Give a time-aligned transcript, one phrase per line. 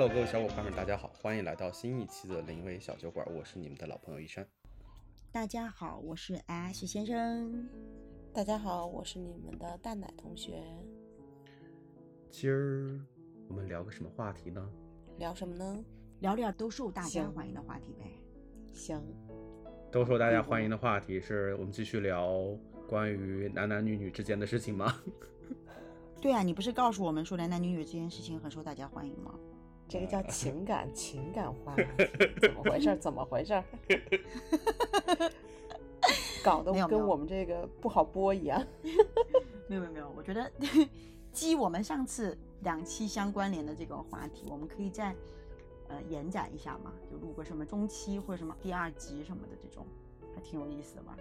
[0.00, 4.46] Hello，各位小伙伴们，大家好，欢迎来到新一期的临危小酒馆，我是你们的老朋友一山。
[5.32, 7.68] 大家好，我是 Ash 先生。
[8.32, 10.62] 大家好，我是你们的蛋奶同学。
[12.30, 13.00] 今儿
[13.48, 14.70] 我们聊个什么话题呢？
[15.16, 15.84] 聊什么呢？
[16.20, 18.04] 聊聊都受大家欢迎的话题呗。
[18.72, 19.02] 行，
[19.90, 22.38] 都受大家欢迎的话题是我们继续聊
[22.88, 24.94] 关于男男女女之间的事情吗？
[26.22, 29.34] 对啊，你不是告诉我们说男男女女这件事情很受大家欢迎吗？
[29.88, 31.84] 这个叫情感情感话题，
[32.42, 32.96] 怎么回事儿？
[32.96, 33.64] 怎么回事儿？
[36.44, 38.62] 搞得跟我们这个不好播一样。
[39.68, 40.50] 没有没有没有，我觉得
[41.32, 45.14] 基于我们上次两期相关联的这个话题，我们可以再
[45.88, 49.86] 呃延展一下嘛，就录个什么中期或者什么第二集什么的这种，
[50.34, 51.16] 还挺有意思的吧？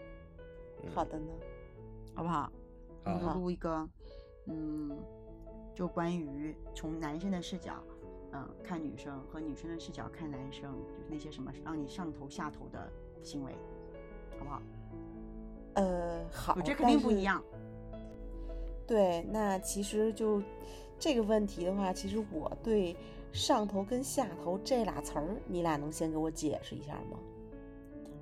[0.93, 1.31] 好的呢，
[2.13, 2.51] 好不好？
[3.03, 3.89] 我们就录一个，
[4.45, 4.97] 嗯，
[5.73, 7.83] 就关于从男生的视角，
[8.33, 12.91] 嗯，看女生和女生的视角看男生，就是那些什么让你上头下头的
[13.23, 13.51] 行为，
[14.37, 14.61] 好不好？
[15.75, 17.43] 呃，好，我觉得肯定不一样。
[18.85, 20.41] 对，那其实就
[20.97, 22.95] 这个问题的话，其实我对
[23.31, 27.19] 上头跟下头这俩词儿，你俩能先给我解释一下吗？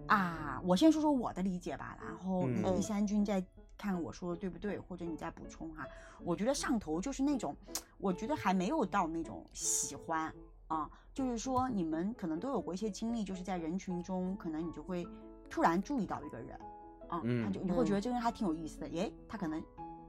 [0.07, 3.43] 啊，我先说说我的理解吧，然后你嗯一三君再
[3.77, 5.85] 看我说的对不对，或者你再补充哈。
[6.23, 7.55] 我觉得上头就是那种，
[7.97, 10.33] 我觉得还没有到那种喜欢
[10.67, 15.07] 啊，就是说你们可能都有过一些经历，就是在人群中，可能你就会
[15.49, 16.59] 突然注意到一个人，
[17.07, 19.63] 啊，他就你会觉得这个人还挺有意思的，耶，他可能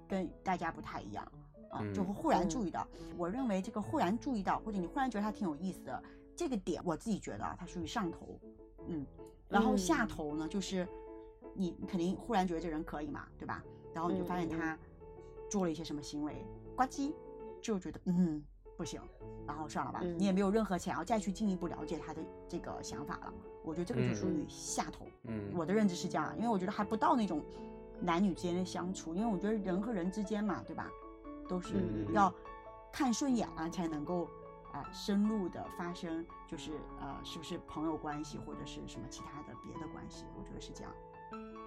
[0.09, 1.27] 跟大家不太一样。
[1.69, 2.87] 啊，就会忽然注意到。
[3.19, 6.03] 我认为这个忽然注意到，或者你忽然觉得他挺有意思的
[6.35, 8.39] 这个点，我自己觉得啊，它属于上头，
[8.87, 9.05] 嗯，
[9.49, 10.89] 然后下嗯头呢，就是
[11.57, 13.63] 你你肯定忽然觉得这人可以嘛，对吧？
[13.95, 14.77] 然后你就发现他
[15.51, 16.45] 做了一些什么行为，
[16.77, 17.13] 呱唧
[17.63, 18.43] 就觉得嗯
[18.77, 19.01] 不行，
[19.47, 23.33] 然后算了吧，嗯你也没有任何想要再去进一步了解他的这个想法了。
[23.65, 25.07] 我觉得这个就属于嗯下头。
[25.25, 27.43] 嗯，我的认知是这样，因为我觉得还不到那种
[28.01, 30.91] 男女之间的相处，因为我觉得人和人之间嘛，对吧，
[31.49, 32.33] 都是嗯要
[32.93, 34.29] 看顺眼了才能够
[34.73, 40.93] 啊、深入的发生，就是呃是不是朋友关系或者是什么其他的别的关系，我觉得是这样，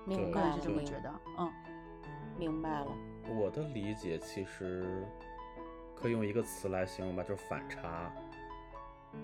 [0.06, 1.52] 明白了，明这么觉得，嗯
[2.38, 2.88] 明白了。
[3.38, 5.04] 我的理解其实
[5.96, 8.12] 可以用一个词来形容吧，就是反差。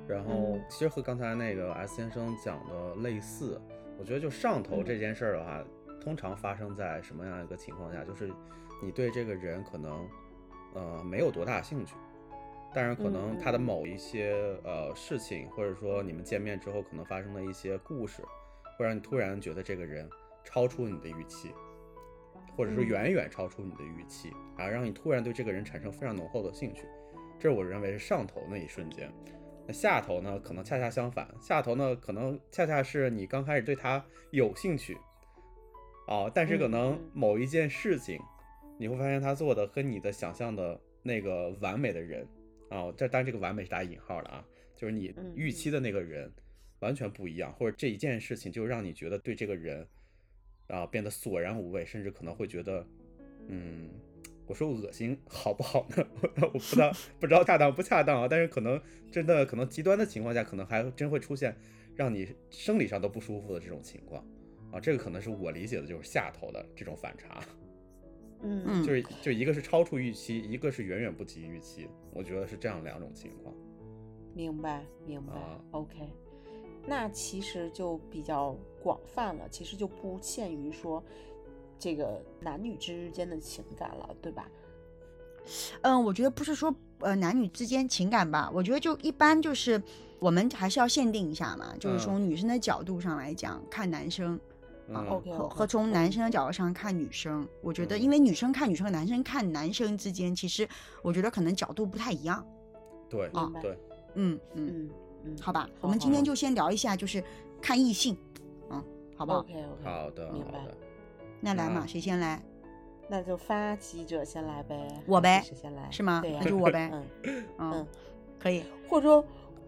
[0.08, 3.62] 然后嗯其实和刚才那个 S 先生讲的类似，
[3.97, 5.63] 我觉得就上头这件事儿的话，
[6.02, 8.03] 通常发生在什么样一个情况下？
[8.03, 8.31] 就是
[8.81, 10.09] 你对这个人可能
[10.74, 11.96] 呃没有多大兴趣，
[12.74, 18.22] 但是可能他的某一些呃事情，或者说你们见面之后可能发生的一些故事，
[18.78, 20.09] 会让你突然觉得这个人
[20.45, 21.51] 超出你的预期。
[22.57, 26.85] 或者说嗯远远超出你的预期，啊，让你突然对这个人产生非常浓厚的兴趣，
[27.38, 29.11] 这是我认为是上头那一瞬间。
[29.67, 34.01] 那下头呢，可能恰恰相反，下头呢，可能恰恰是你刚开始对他
[34.31, 34.97] 有兴趣，
[36.07, 38.17] 哦，但是可能某一件事情，
[38.79, 42.25] 你会发现他做的和你的想象的那个完美的人，
[42.69, 44.41] 哦，这当然这个完美是打引号的啊，
[44.77, 46.31] 就是你嗯预期的那个人
[46.79, 49.85] 完全不一样，或者这一件事情就让你觉得对这个人
[50.67, 52.85] 啊变得索然无味，甚至可能会觉得，
[53.47, 53.89] 嗯，
[54.47, 56.07] 我说恶心好不好呢？
[56.41, 58.81] 我不知道不知道恰当不恰当啊，但是可能
[59.11, 61.55] 真的可能极端的情况下，可能还真会出现
[61.95, 64.25] 让你生理上都不舒服的这种情况。
[64.71, 67.41] 啊，这个可能是我理解的就是下头的这种反差，
[68.41, 68.63] 嗯。
[68.65, 68.83] 嗯。
[68.83, 73.55] 就是就一个是超出预期，一个是远远不及预期，我觉得是这样两种情况。
[74.33, 75.61] 明白明白、啊。
[75.71, 75.99] O k
[76.85, 81.03] 那其实就比较广泛了，其实就不限于说
[81.79, 84.47] 这个男女之间的情感了，对吧？
[85.81, 89.81] 嗯，我觉得不是说呃男女之间情感吧，我觉得就一般就是
[90.19, 92.00] 我们还是要限定一下嘛，就是嗯。
[92.00, 94.40] 从女生的角度上来讲看男生。
[94.91, 95.07] 啊嗯。
[95.07, 100.68] OK 和和从男生的角度上看女生，我觉得因为女生看女生和男生看男生之间，其实
[101.01, 102.45] 我觉得可能角度不太一样。
[103.09, 103.62] 对啊明白。
[103.62, 103.77] 对，
[104.13, 104.89] 嗯嗯，嗯
[105.25, 107.24] 嗯，好吧，我们今天就先聊一下，就是
[107.62, 108.16] 看异性，
[108.69, 108.83] 嗯，
[109.18, 110.66] 好不好？OK OK，好的明白，
[111.42, 112.42] 那来嘛，啊谁先来？
[113.07, 117.88] 那就发起者先来呗，我呗谁先来是吗对呀、那就我呗 嗯，嗯嗯，
[118.39, 118.63] 可以。
[118.89, 119.24] 或者说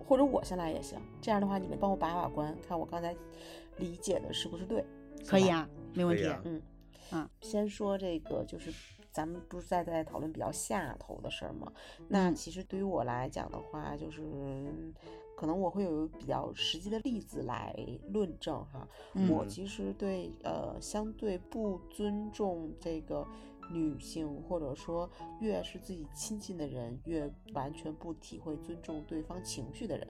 [0.07, 3.15] 或者我先来也行，这样的话你们帮我把把关，看我刚才
[3.77, 4.83] 理解的是不是对？
[5.27, 6.23] 可以啊，没问题。
[6.45, 6.61] 嗯
[7.11, 8.73] 嗯，先说这个，就是
[9.11, 11.71] 咱们不是在在讨论比较下头的事儿吗？
[12.07, 14.21] 那嗯其实对于我来讲的话，就是
[15.37, 17.73] 可能我会有比较实际的例子来
[18.11, 18.87] 论证哈。
[19.13, 23.25] 嗯我其实对呃相对不尊重这个
[23.71, 25.07] 女性，或者说
[25.39, 30.07] 越是自己亲近的人，越完全不体会尊重对方情绪的人，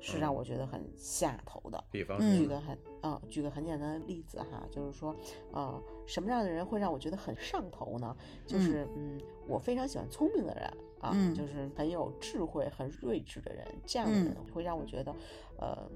[0.00, 1.82] 是让我觉得很下头的。
[1.90, 5.14] 比方举个很啊、举个很简单的例子哈，就是说，
[5.52, 8.14] 呃，什么样的人会让我觉得很上头呢？
[8.46, 10.68] 就是嗯我非常喜欢聪明的人
[11.00, 11.34] 啊，嗯。
[11.34, 15.14] 就是很有智慧、很睿智的人，这样的人会让我觉得，
[15.58, 15.88] 呃，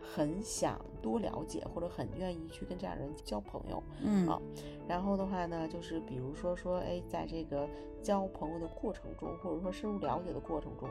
[0.00, 3.82] 很想多了解，或者很愿意去跟这样的人交朋友。
[4.02, 4.26] 嗯。
[4.28, 4.40] 啊。
[4.88, 7.68] 然后的话呢，就是比如说说，哎，在这个
[8.02, 10.88] 交朋友的过程中，或者说深入了解的过程中，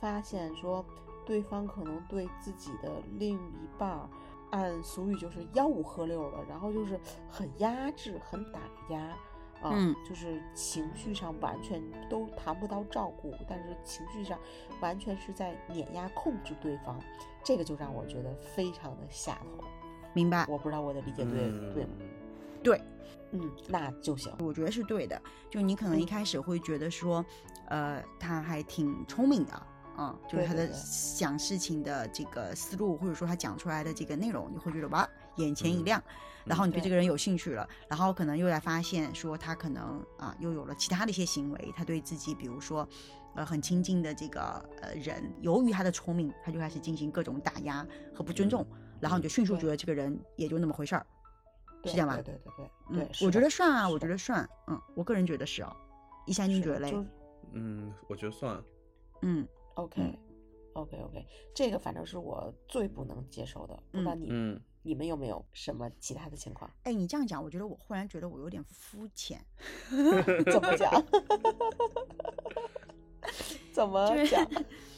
[0.00, 0.84] 发现说
[1.24, 4.08] 对方可能对自己的另一半儿，
[4.50, 6.98] 按俗语就是吆五喝六的，然后就是
[7.28, 8.60] 很压制、很打
[8.90, 9.16] 压，
[9.62, 14.38] 啊，嗯就是情绪上完全都谈不到照顾，但是情绪上
[14.80, 16.98] 完全是在碾压、控制对方，
[17.42, 19.64] 这个就让我觉得非常的下头。
[20.14, 21.90] 明白，我不知道我的理解对、对吗？
[22.00, 22.08] 嗯
[22.62, 22.80] 对，
[23.30, 24.32] 嗯，那就行。
[24.40, 25.20] 我觉得是对的。
[25.48, 27.24] 就你可能一嗯开始会觉得说，
[27.68, 29.66] 呃，他还挺聪明的，
[29.96, 35.08] 嗯，就是他的想事情的这个思路，或者说他讲出来的这个内容，你会觉得哇，
[35.38, 36.02] 眼前一嗯亮。
[36.44, 42.88] 然后你对对这个人有兴趣了，然后可能又来发现说他可能啊又有了其他的一些行为，他对自己比如说
[43.34, 44.40] 呃很亲近的这个
[44.80, 48.66] 呃人，由于他的聪明，他就开始进行各种打压和不尊重，
[48.98, 51.06] 然后你就迅速觉得这个人也就那么回事儿，
[51.84, 55.70] 是这样吧对对对对我觉得算啊，我觉得算，嗯，我个人觉得是哦。
[56.24, 56.94] 一山君觉得嘞，
[57.52, 58.62] 嗯，我觉得算。
[59.22, 60.18] 嗯 OK、
[60.74, 63.78] OK OK，这个反正是我最不能接受的。
[63.90, 66.70] 不知道你、嗯，你们有没有什么其他的情况？
[66.84, 69.38] 哎，你这样讲，我觉得我忽然觉得我有点肤浅，
[70.50, 70.90] 怎么讲？
[73.70, 74.50] 怎么就是讲？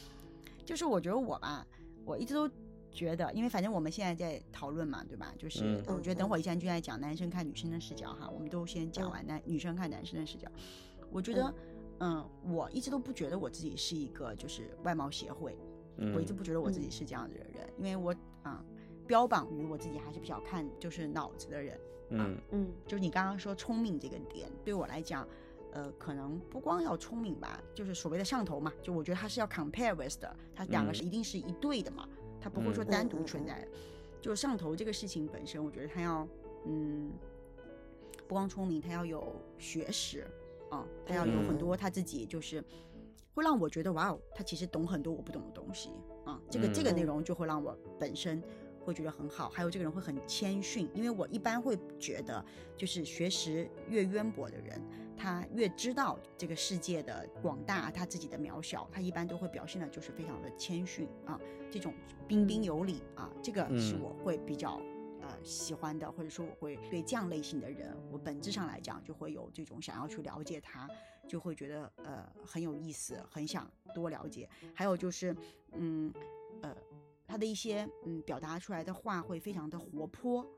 [0.65, 1.67] 就是我觉得我吧，
[2.05, 2.49] 我一直都
[2.89, 5.33] 觉得，因为反正我们现在在讨论嘛，对吧？
[5.37, 10.47] 就是嗯我觉得等嗯会儿一下就在讲男生看女生的视角哈，我们都先讲完男女生看男生的视角。
[11.11, 11.53] 我觉得，
[11.99, 15.53] 嗯，我一直都不觉得我自己是一个就是外貌协会，
[15.97, 18.63] 嗯我一直不觉得我自己是这样子的人，因为我啊、
[19.07, 21.79] 标榜于我自己还是比较看就是脑子的人。
[22.09, 25.27] 嗯嗯就是你刚刚说聪明这个点，对我来讲，
[25.71, 32.07] 呃，可能不光要聪明吧，就是所谓的上头嘛，就我觉得它是要 compare with 的，它两个嗯是一定是一对的嘛，
[32.39, 33.67] 它不会说嗯单独存在的。
[34.21, 36.27] 就上头这个事情本身，我觉得它要，
[36.65, 37.11] 嗯，
[38.27, 40.27] 不光聪明，它要有学识
[40.69, 42.63] 啊，它要有很嗯多他自己就是。
[43.33, 45.91] 会让我觉得哇哦，他其实懂很多我不懂的东西
[46.25, 48.43] 啊，这个这个内嗯容就会让我本身
[48.83, 52.43] 会觉得很好，还有这个人会很谦逊，因为我一般会觉得，
[52.75, 54.81] 就是学识越渊博的人，
[55.15, 61.39] 他越知道这个世界的广大，他自己的渺小，他一般都会表现的就是非常的谦逊啊，
[61.69, 61.93] 这种
[62.27, 64.81] 彬彬有礼啊，这个是嗯我会比较。
[65.23, 70.89] 呃，喜欢的，或者说我会对这样类型的人，我本质上来讲就会有这种想要去了解他，
[71.27, 74.49] 就会觉得呃很有意思，很想多了解。
[74.73, 75.35] 还有就是，
[75.73, 76.11] 嗯，
[76.63, 76.75] 呃，
[77.31, 80.49] 他的一些嗯表达出来的话会非常的活泼，活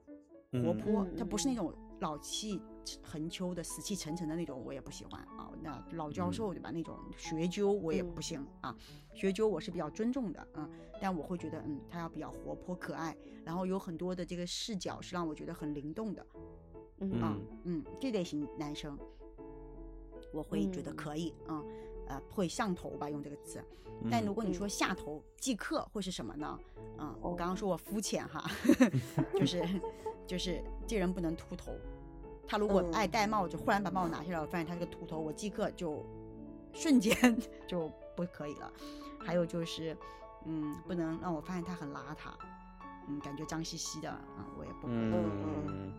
[0.54, 2.60] 嗯泼，他嗯不是那种老气
[3.04, 5.52] 横秋的、死气沉沉的那种，我也不喜欢啊。
[5.62, 6.72] 那老教嗯授对吧？
[6.72, 8.75] 那种学究我也嗯不行啊。
[9.14, 10.68] 学究我是比较尊重的，啊，
[11.00, 13.16] 但我会觉得，嗯，他要比较活泼可爱，
[13.46, 16.25] 然后有很多的这个视角是让我觉得很灵动的，
[17.02, 18.98] 嗯啊嗯，嗯，这类型男生，
[20.34, 21.63] 我会觉得嗯可以，嗯，
[22.07, 23.63] 呃，会上头吧，用这个词。
[24.12, 26.60] 但如果你嗯说下头即刻会是什么呢？
[26.98, 28.43] 嗯，我哦刚刚说我肤浅哈，
[29.39, 29.63] 就是
[30.27, 31.72] 就是这人不能秃头，
[32.48, 36.05] 他如果爱嗯戴帽子，忽然把帽子拿下来，我发现他这个秃头，我即刻就
[36.74, 37.15] 瞬间
[37.67, 38.72] 就不可以了。
[39.19, 39.95] 还有就是，
[40.45, 42.33] 嗯，不能让我发现他很邋遢，
[43.07, 44.98] 嗯，感觉脏兮兮的，啊、我也不可以。
[44.98, 45.93] 嗯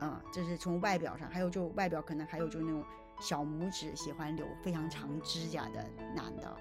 [0.00, 2.84] 嗯，这是从外表上，还有就外表可能还有就是那种
[3.24, 5.82] 小拇指喜欢留非常长指甲的
[6.14, 6.56] 男的，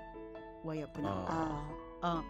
[0.64, 1.12] 我也不能。
[1.12, 1.66] 啊啊，
[2.04, 2.24] 嗯，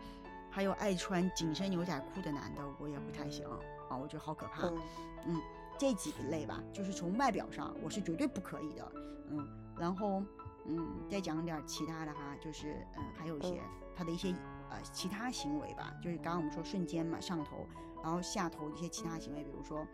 [0.49, 3.47] 还有爱穿紧身牛仔裤的男的，我也不太行
[3.87, 4.67] 啊，我觉得好可怕。
[4.67, 4.81] 嗯
[5.27, 5.41] 嗯，
[5.77, 8.91] 这几类吧，就是从外表上我是绝对不可以的。
[9.29, 9.47] 嗯，
[9.77, 10.23] 然后
[10.65, 13.61] 嗯，再讲点儿其他的哈，就是嗯，还有一些
[13.95, 14.33] 他的一些
[14.71, 17.67] 呃其他行为吧，就是刚刚我们说瞬间嘛上头，
[18.01, 19.85] 然后下头一些其他行为，比如说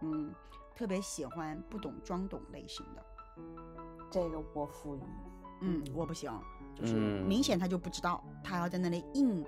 [0.00, 0.34] 嗯，
[0.74, 3.04] 特别喜欢不懂装懂类型的。
[4.10, 5.00] 这个我服于。
[5.60, 6.30] 嗯，我不行，
[6.74, 9.44] 就是嗯明显他就不知道，他要在那里硬，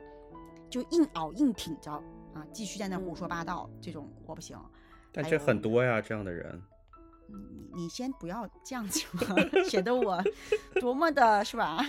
[0.70, 1.90] 就硬熬硬挺着
[2.32, 4.56] 啊，继续在那胡说八道，这种我不行。
[5.12, 6.50] 但这很多呀，这样的人。
[7.28, 7.40] 嗯
[7.74, 9.34] 你你先不要这样子嘛，
[9.68, 10.22] 显得我
[10.78, 11.82] 多么的是吧，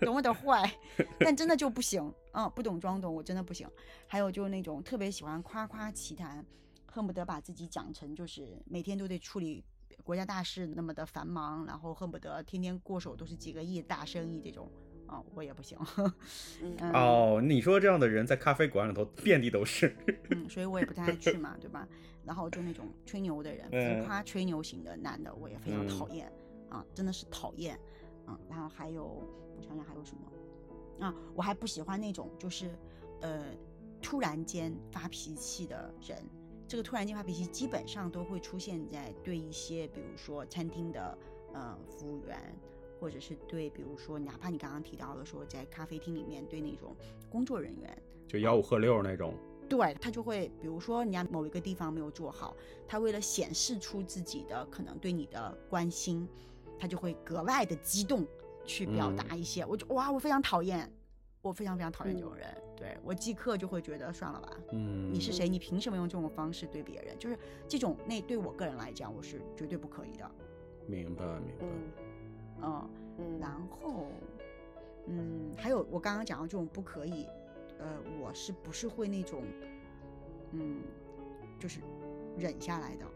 [0.00, 0.70] 多么的坏，
[1.18, 3.66] 但真的就不行，嗯，不懂装懂，我真的不行。
[4.06, 6.44] 还有就是那种特别喜欢夸夸其谈，
[6.86, 9.64] 恨不得把自己讲成就是每天都得处理
[10.02, 14.70] 国家大事那么的繁忙，然后恨不得天天过手都是几个亿大生意这种，
[15.06, 15.78] 啊、我也不行。
[16.62, 19.94] 嗯嗯哦，你说这样的人在咖啡馆里头遍地都是。
[20.30, 21.86] 嗯，所以我也不太爱去嘛，对吧？
[22.24, 26.32] 然后就那种吹牛的人，嗯浮夸吹牛型的男的，我也非常嗯讨厌、
[26.70, 27.78] 啊，真的是讨厌
[28.26, 28.38] 啊。
[28.48, 29.04] 然后还有，
[29.56, 31.14] 我想想还有什么啊？
[31.34, 32.70] 我还不喜欢那种就是
[33.20, 33.44] 呃
[34.00, 36.18] 突然间发脾气的人。
[36.74, 41.16] 这个突然间发脾气，基本上都会出现在对一些，比如说餐厅的
[41.52, 42.36] 呃服务员，
[42.98, 46.96] 或者是对，比如说哪怕你刚刚提到的说在咖啡厅里面对那种
[47.30, 49.34] 工作人员，就吆五喝六那种。
[49.68, 52.56] 对他就会，比如说人家某一个地方没有做好，
[52.88, 56.28] 他为了显示出自己的可能对你的关心，
[56.76, 58.26] 他就会格外的激动
[58.66, 60.92] 去表达一些，我就哇，我非常讨厌，
[61.44, 65.46] 我非常非常讨厌这种人，对我即刻就会觉得算了吧，嗯，你是谁？
[65.46, 67.16] 你凭什么用这种方式对别人？
[67.18, 70.30] 就是这种，那对我个人来讲，我是绝对不可以的，
[70.86, 71.66] 明白明白。
[71.66, 71.68] 嗯
[72.62, 72.90] 嗯。
[73.18, 74.06] 嗯，然后，
[75.06, 77.26] 嗯，还有我刚刚讲到这种不可以，
[77.78, 77.86] 呃，
[78.20, 79.44] 我是不是会那种，
[80.52, 80.80] 嗯，
[81.60, 81.80] 就是
[82.36, 83.06] 忍下来的？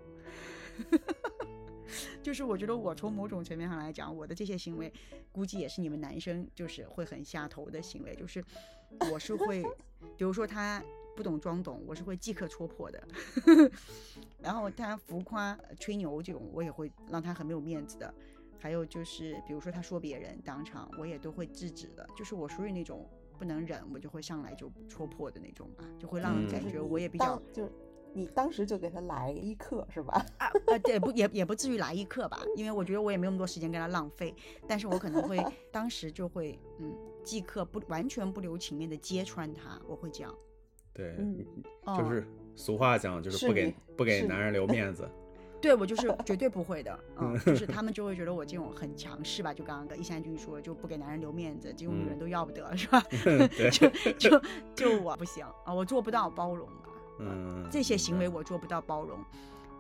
[2.22, 4.92] 就是我觉得我从某种层面上来讲，我的这些行为，
[5.32, 8.44] 估计也是你们男生就是会很下头的行为，就是
[9.12, 9.62] 我是会，
[10.16, 10.82] 比如说他
[11.16, 13.08] 不懂装懂，我是会即刻戳破的。
[14.40, 18.12] 然后他浮夸、呃吹牛这种，我也会让他很没有面子的。
[18.60, 22.08] 还有就是，比如说他说别人当场，我也都会制止的。
[22.16, 27.40] 就是我属于那种不能忍，我就会上来就戳破的那种吧，就会让人嗯感觉我也比较
[28.14, 30.24] 你当时就给他来一课是吧？
[30.38, 34.34] 啊呃，对，不也也不至于来一课吧，因为我觉得我也没有那么多时间跟他浪费，
[34.66, 35.38] 但是我可能会
[35.70, 40.34] 当时就会嗯，即刻不完全不留情面的揭穿他，我会这样，
[40.92, 41.16] 对，
[41.86, 45.08] 就是俗话讲，就是是不给你不给男人留面子。
[45.60, 53.02] 对我就是绝对不会的， 嗯，就是他们就会觉得我这种很强势吧，就刚刚跟一山君说，就不给男人留面子，这种女人嗯都要不得，是吧？
[53.10, 54.40] 对，就就
[54.76, 56.87] 就我不行啊，我做不到包容啊，
[57.18, 59.18] 嗯，这些行为我做不到包容，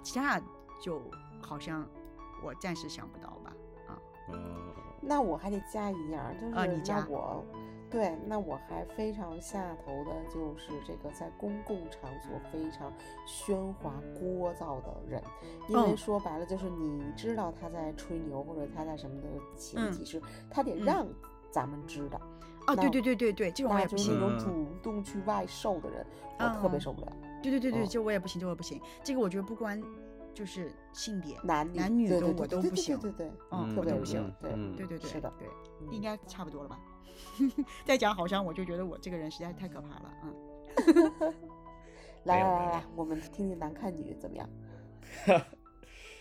[0.02, 0.40] 其他
[0.80, 1.00] 就
[1.40, 1.86] 好像
[2.42, 3.52] 我暂时想不到吧，
[3.88, 4.34] 啊，哦，
[5.00, 7.06] 那我还得加一样，就是你加。
[7.08, 7.44] 我，
[7.90, 12.92] 对，那我还非常下头的就是这个在公共场所非常
[13.26, 15.22] 喧哗聒噪的人，
[15.68, 20.84] 因为嗯说白了就是你知道他在吹牛或者他在什么的前嗯提是，他得嗯。
[20.84, 21.06] 让
[21.50, 22.20] 咱们知道，
[22.66, 24.66] 啊，对对对对对，这种我也不行那就是那，种嗯。
[24.66, 26.06] 主动去外售的人，
[26.38, 27.12] 我特别嗯受不了。
[27.42, 29.82] 对对对对，嗯这我也不行，就我也不行，这个我觉得不关
[30.34, 35.48] 就是性别，男男女的我都不行对对对，嗯，特别不我都不行行，对嗯对对对，是的对，
[35.80, 36.78] 嗯应该差不多了吧？
[37.84, 41.34] 再讲好像我就觉得我这个人实在太可怕了，嗯。
[42.24, 44.48] 来来来来，我们听听男看女怎么样？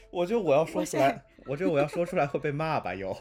[0.10, 2.94] 我觉得我要说出来，我觉得我要说出来会被骂吧？
[2.96, 3.14] 有，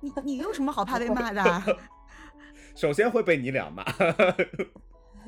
[0.00, 1.62] 你你有什么好怕被骂的啊？
[2.74, 3.84] 首先会被你俩骂。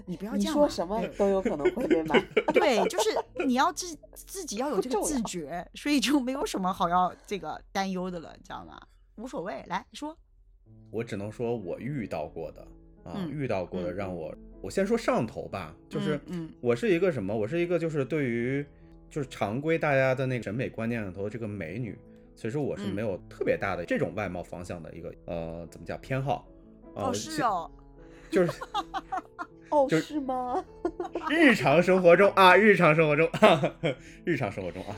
[0.06, 2.18] 你不要这样嘛说什么都有可能会被骂。
[2.52, 3.10] 对，就是
[3.46, 8.80] 你要自自己要有这个自觉，所以就没有什么好要这个担忧的了，你知道吗？
[9.16, 10.16] 无所谓，来说，
[10.90, 12.62] 我只能说我遇到过的
[13.04, 17.36] 啊，嗯遇到过的嗯让我，我先说上头吧，就是嗯嗯我是一个什么？
[17.36, 18.64] 我是一个就是对于
[19.10, 21.98] 就是常规大家的那个审美观念里头的这个美女，
[22.34, 26.46] 其实我是嗯没有特别大的这种外貌方向的一个呃怎么讲偏好。
[26.94, 27.70] 呃哦，是，哦，
[28.30, 28.52] 就是
[29.70, 30.64] 哦，就是是吗？
[31.30, 33.28] 日常生活中啊，日常生活中，
[34.24, 34.96] 日常生活中啊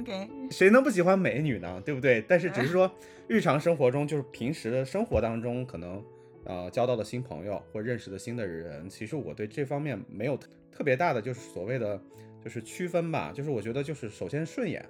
[0.00, 1.80] ，OK，谁能不喜欢美女呢？
[1.84, 2.24] 对不对？
[2.26, 2.90] 但是只是说
[3.28, 6.02] 日常生活中，就是平时的生活当中，可能
[6.44, 12.00] 呃交到的新朋友或认识的新的人，其实我对这方面没有特特别大的就是所谓的
[12.42, 13.32] 就是区分吧。
[13.34, 14.84] 就是我觉得就是首先顺眼，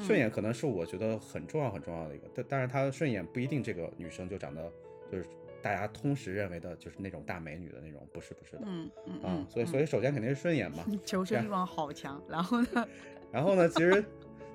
[0.00, 2.24] 顺嗯眼可能是我觉得很重要很重要的一个。
[2.34, 4.70] 但但是她顺眼不一定这个女生就长得
[5.10, 5.24] 就是
[5.62, 8.62] 大家通识认为的就是那种大美女的那种，不是不是的。
[8.66, 8.90] 嗯
[9.22, 12.88] 嗯所以所以首先肯定是顺眼嘛， 以求生欲望好强，然后呢，
[13.32, 14.04] 然后呢，其实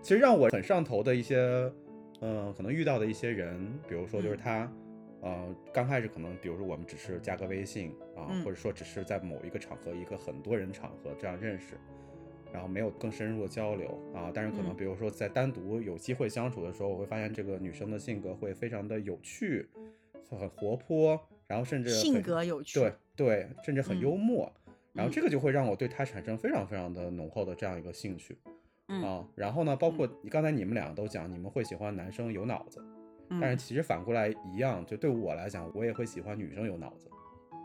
[0.02, 1.38] 其实让我很上头的一些，
[2.22, 4.74] 嗯，可能遇到的一些人，比如说就是嗯他，
[5.22, 11.76] 呃，刚开始可能，比如说我们只是加个微信啊，嗯或者说只是在某一个场合，一个很多人场合这样认识，
[12.52, 19.68] 然后没有更深入的交流啊，但是可能嗯比如说在单独有机会相处的时候，我会发现这个女生的性格会非常的有趣，
[20.30, 24.52] 很活泼，然后甚至性格有趣，对对，甚至很嗯幽默。
[24.94, 28.38] 然后嗯这个就会让我对他产生非常非常的浓厚的这样一个兴趣。
[28.88, 32.84] 嗯啊，然后呢，包括你刚才你们两个都讲，你们会喜欢男生有脑子，
[33.30, 37.10] 但是嗯其实反过来一样，就对我来讲，我也会喜欢女生有脑子。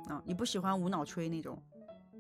[0.08, 1.60] 啊，你不喜欢无脑吹那种，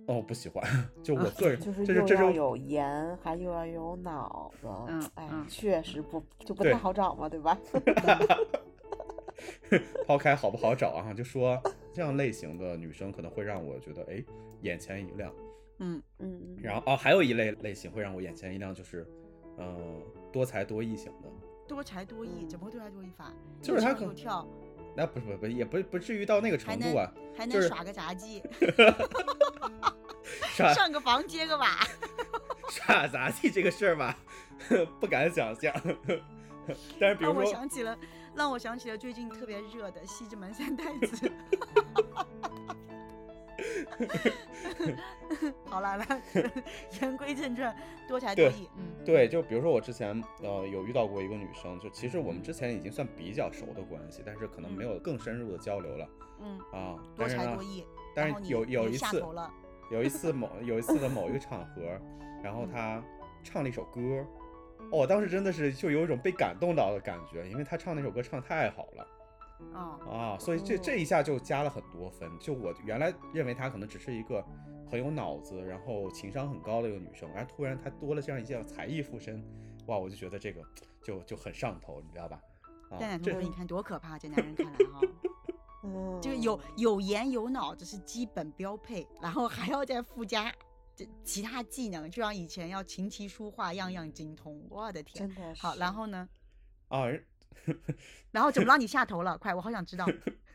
[0.08, 0.64] 哦，不喜欢，
[1.04, 7.56] 就我个人， 就是又要有颜，还又要有脑子，嗯哎，嗯确实不就不太好找嘛，对吧？
[10.06, 11.60] 抛开好不好找啊，就说
[11.92, 14.22] 这样类型的女生可能会让我觉得哎
[14.62, 15.32] 眼前一亮。
[15.78, 19.06] 嗯嗯嗯，然后哦，还有一类类型会让我眼前一亮，就是
[19.58, 20.02] 嗯、呃
[20.32, 21.28] 多才多艺型的。
[21.68, 23.32] 多才多艺，怎么会多才多艺法？
[23.60, 24.46] 就是他可跳，
[24.96, 28.42] 那不是不是不也不不至于到那个程度啊，就是还能耍个杂技，
[30.54, 31.78] 耍上个房接个瓦。
[32.70, 34.18] 耍杂技这个事儿吧，
[35.00, 35.72] 不敢想象。
[36.98, 37.96] 但是比如让我，想起了，
[38.36, 41.28] 让我想起了最近特别热的《西直门三太子》。
[45.64, 46.22] 好了，来，
[47.00, 47.74] 言归正传，
[48.06, 56.08] 多才多对艺，嗯，对，就比如说我之前呃有遇到过一个女生，就其实我们之前已经算比较熟的关系，但是可能没有更深入的交流了
[56.40, 56.96] 嗯，啊。
[57.14, 57.86] 多才多，艺。
[58.14, 59.24] 但是有有你一次
[59.90, 61.82] 有一次某有一次的某一个场合，
[62.44, 63.02] 然后她
[63.42, 64.26] 唱了一首歌，
[64.78, 69.06] 哦，我当时真的是就有一种被感动到的感觉，因为她唱那首歌唱太好了。
[69.72, 72.30] 啊，啊，所以这这一下就加了很多分。
[72.38, 74.44] 就我原来认为她可能只是一个
[74.90, 79.42] 很有脑子，然后情商很高的一个女生，然后突然她多了这样一项才艺附身，
[79.86, 80.62] 哇，我就觉得这个
[81.02, 82.38] 就就很上头，你知道吧？
[82.90, 84.18] 啊蛋奶，同这学，你看多可怕！
[84.18, 85.00] 这男人看来哈，
[85.82, 90.52] 嗯，这个有有颜有脑，这是基本标配，然后还要再附加
[90.96, 94.66] 这其他技能，就像以前要琴棋书画样样精通。
[94.70, 95.28] 我的天！
[95.28, 96.26] 真的是好，然后呢？
[96.88, 97.04] 啊，
[98.32, 99.36] 然后怎么让你下头了？
[99.36, 100.06] 快，我好想知道。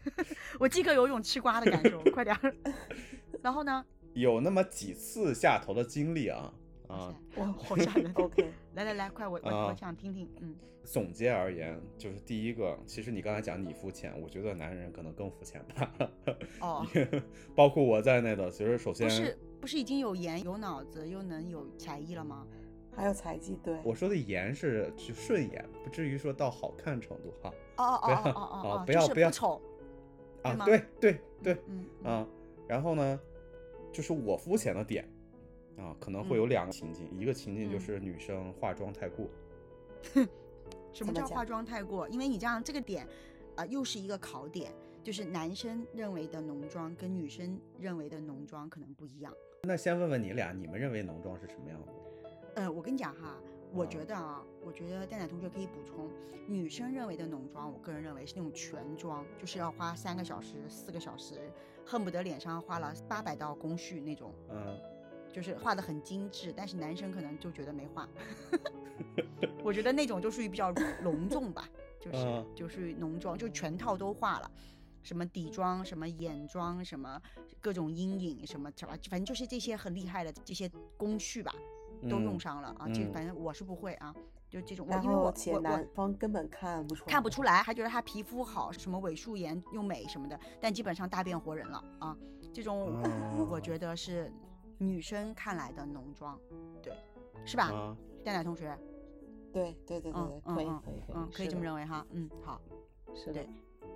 [0.59, 2.55] 我即刻有一种吃瓜的感受，快点儿。
[3.43, 3.85] 然后呢？
[4.13, 6.51] 有那么几次下头的经历啊
[6.87, 7.15] 啊。
[7.35, 8.11] 哇，好吓人。
[8.15, 10.27] OK，来来来，快，我我啊我想听听。
[10.41, 15.93] 嗯，总结而言，就是第一个，其实你刚才讲你肤浅，我觉得男人可能更肤浅吧，
[16.59, 16.87] 哦，
[17.55, 18.49] 包括我在内的。
[18.49, 22.45] 其实首先不是不是已经有颜有脑子又能有才艺了吗？
[22.93, 27.53] 还有才技，对，我说的颜是就顺眼，不至于说到好看程度哈。
[27.77, 29.61] 哦哦哦哦哦不要不要丑。
[30.43, 31.63] 啊对，对对对，
[32.03, 32.27] 嗯
[32.67, 33.19] 然后呢，
[33.93, 35.07] 就是我肤浅的点
[35.77, 39.25] 啊，可能会有嗯两个情境，一个情境就嗯是女生化妆太过，
[40.91, 42.09] 什么叫化妆太过？
[42.09, 43.07] 因为你这样这个点，
[43.55, 49.33] 啊，又是一个考点，就是男生认为的浓妆跟女生认为的浓妆可能不一样。
[49.63, 51.93] 那先问问你俩，你们认为浓妆是什么样的？
[52.55, 53.37] 呃，我跟你讲哈，
[53.71, 56.09] 我啊觉得啊，我觉得蛋奶同学可以补充，
[56.47, 61.35] 女生认为的浓妆，我个人认为是那种全妆，就是要花三个小时、四个小时，
[61.85, 64.79] 恨不得脸上花了八百道工序那种，嗯，
[65.31, 68.09] 就是画的很精致，但是男生可能就觉得没画。
[69.63, 70.71] 我觉得那种就属于比较
[71.03, 71.69] 隆重吧，
[71.99, 74.51] 就 是、嗯就属于浓妆，就全套都画了。
[75.03, 77.21] 什么底妆、什么眼妆、什么
[77.59, 81.53] 各种阴影、什么什么，反正就是这些很厉害的这些工序吧，
[82.03, 82.87] 都用嗯上了啊。
[82.93, 84.13] 这嗯反正我是不会啊，
[84.49, 92.17] 就这种，因为我后且我我男方根本看不出来，看不出来，还觉得他皮肤好，什么伪素颜又美什么的，但基本上大变活人了啊。
[92.53, 93.01] 这种
[93.49, 94.31] 我哦觉得是
[94.77, 96.37] 女生看来的浓妆，
[96.83, 96.93] 对，
[97.45, 97.71] 是吧？
[97.71, 98.77] 啊，蛋奶同学，
[99.53, 102.61] 对对对对嗯对，可以嗯嗯可以可以，嗯，可以这么认为哈，嗯，好。
[103.13, 103.49] 是的对，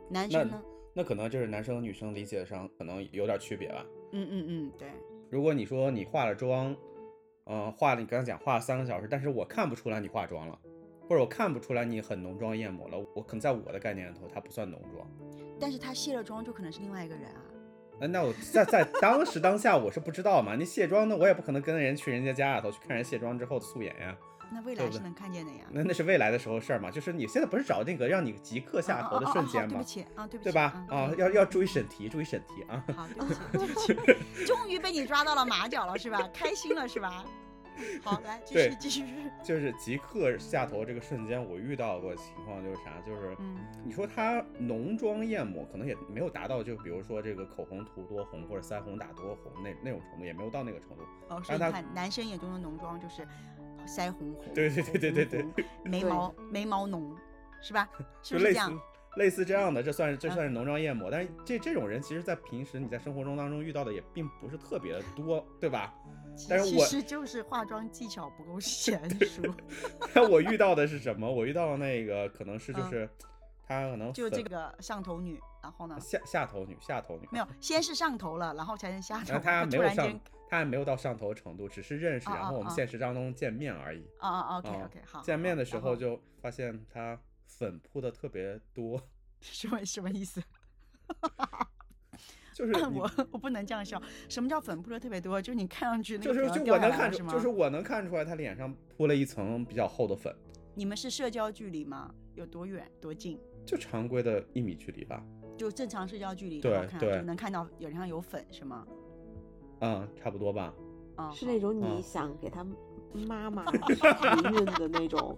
[0.10, 0.62] 男那生呢？
[0.98, 3.86] 那可能就是男生和女生理解上可能有点区别吧。
[4.14, 4.88] 嗯嗯嗯，对，
[5.30, 6.74] 如果你说你化了妆，
[7.48, 10.58] 嗯、化了你刚才讲化了三个小时，但是我看不出来你化妆了，
[11.10, 15.06] 或者我看不出来你很浓妆艳抹了，我可能在我的概念里头它不算浓妆。
[15.60, 17.42] 但是他卸了妆就可能是另外一个人啊。
[18.00, 24.18] 那那我在在当时当下我是不知道嘛，你卸妆呢，我也不可能跟人去人家家里头去看人卸妆之后的素颜呀，
[24.52, 25.66] 那未来是能看见的呀。
[25.72, 29.70] 那那是未来的时候事儿嘛，就是你现在不是找那个让你即刻下头的瞬间吗？
[29.70, 30.62] 对不起啊，对不起，对吧？
[30.90, 32.84] 啊，嗯要要注意审题，注意审题啊。
[32.96, 36.22] 好，对不起， 对不起，终于被你抓到了马脚了，是吧？
[36.34, 37.26] 开心了，是吧？
[38.02, 39.04] 好，来继续继续。
[39.44, 51.04] 就是即刻下头这个瞬间，我遇到过情况就是啥，就是嗯你说他浓妆艳抹，可能也没有达到，就比如说这个口红涂多红或者腮红打多红那那种程度，也没有到那个程度。
[51.28, 53.28] 哦，所以让他你看，男生眼中的浓妆就是
[53.88, 57.16] 腮红红，对对对对对对眉毛眉毛浓，
[57.62, 57.90] 是吧？
[58.24, 58.82] 是就类似不是这样？
[59.18, 65.94] 类似这样的，这算是这嗯算是浓妆艳抹，但是这这种人其实，在平时你在生活中当中遇到的也并不是特别的多，对吧？
[66.50, 69.42] 但是我其实就是化妆技巧不够 娴熟，
[70.14, 71.32] 但我遇到的是什么？
[71.32, 73.10] 我遇到的那个可能是就嗯是
[73.66, 75.98] 他可能就这个上头女，然后呢？
[75.98, 79.30] 下下头女下头女没有，先是上头了，然后才是下头。
[79.30, 84.06] 然后他没有上突然间，他还没有到上头程度，只是认识，啊然后我们啊现实当中见面而已。
[84.20, 85.22] 啊啊，OK 啊 OK，好。
[85.22, 89.02] 见面的时候就发现他粉扑的特别多，
[89.42, 90.42] 什么什么意思？
[92.54, 94.02] 就是 你我我不能这样笑。
[94.30, 95.42] 什么叫粉扑的特别多？
[95.42, 96.90] 就是你看上去那就是个就我能？
[96.92, 100.34] 看出就是我能看出来他脸上铺了一层比较厚的粉，
[100.74, 102.14] 你们是社交距离吗？
[102.36, 103.38] 有多远多近？
[103.66, 105.22] 就常规的一米距离吧。
[105.58, 108.86] 就正常社交距离，对对能看到脸上有粉是吗？
[109.80, 110.74] 嗯，差不多吧。
[111.16, 112.66] 啊、是那种嗯你想给他
[113.14, 113.64] 妈妈
[114.20, 115.38] 怀孕的那种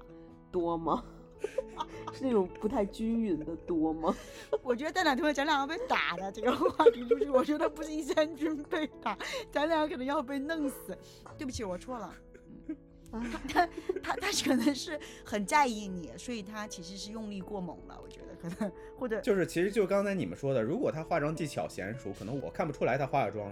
[0.52, 1.04] 多吗？
[2.13, 4.15] 是那种不太均匀的多吗？
[4.63, 9.15] 我觉得蛋奶同学咱俩要被打的这个话题出去，我觉得不是一三军被打，
[9.52, 10.97] 咱俩可能要被弄死。
[11.38, 12.12] 对不起，我错了。
[13.12, 13.65] 啊，他
[14.04, 17.97] 他他可能是很在意你，所以他其实是用力过猛了。
[18.04, 23.50] 我觉得可能或者就是其实就刚才你们说的，如果他化妆技巧娴熟，可能我看不出来他化了妆，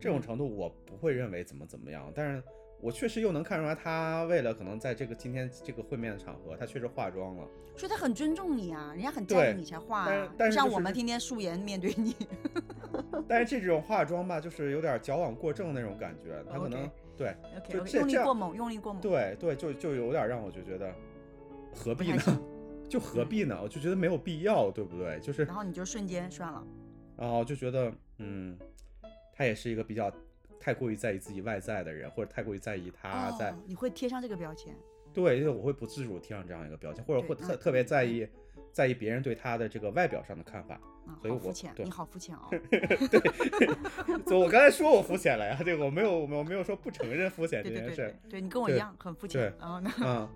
[0.00, 2.10] 这种程度我不会认为怎么怎么样。
[2.14, 2.42] 但是
[2.80, 7.48] 我确实又能看出来，他为了可能在这个今天这个会面的场合，他确实化妆了。
[7.76, 12.14] 所以他很尊重你啊，人家很在意你才化但是像但是就是我们天天素颜面对你。
[13.28, 17.34] 但是这种化妆吧，就是有点矫枉过正那种感觉，他可能对
[17.92, 19.00] 用力过猛，用力过猛。
[19.00, 20.92] 对对，就就有点让我就觉得
[21.74, 22.22] 何必呢？
[22.88, 23.58] 就何必呢？
[23.62, 25.20] 我就觉得没有必要，对不对？
[25.20, 26.64] 就是然后你就瞬间算了。
[27.16, 28.56] 然后就觉得，嗯，
[29.38, 30.12] 他也是一个比较
[30.58, 34.74] 太过于在意自己外在的人，或者太过于在意他在、哦，你会贴上这个标签。
[35.14, 38.26] 对，就是我会不自主贴上这样一个标签，或者会特特别在意
[38.72, 40.74] 在意别人对他的这个外表上的看法。
[41.06, 42.48] 啊，所以我好肤浅，你好肤浅哦。
[42.50, 49.54] 对，就我刚才说我肤浅了呀，这个我没有我没有说不承认肤浅这对对对件事对。，对你跟我一样很肤浅对。
[49.60, 49.90] 然后呢？
[50.00, 50.28] 啊，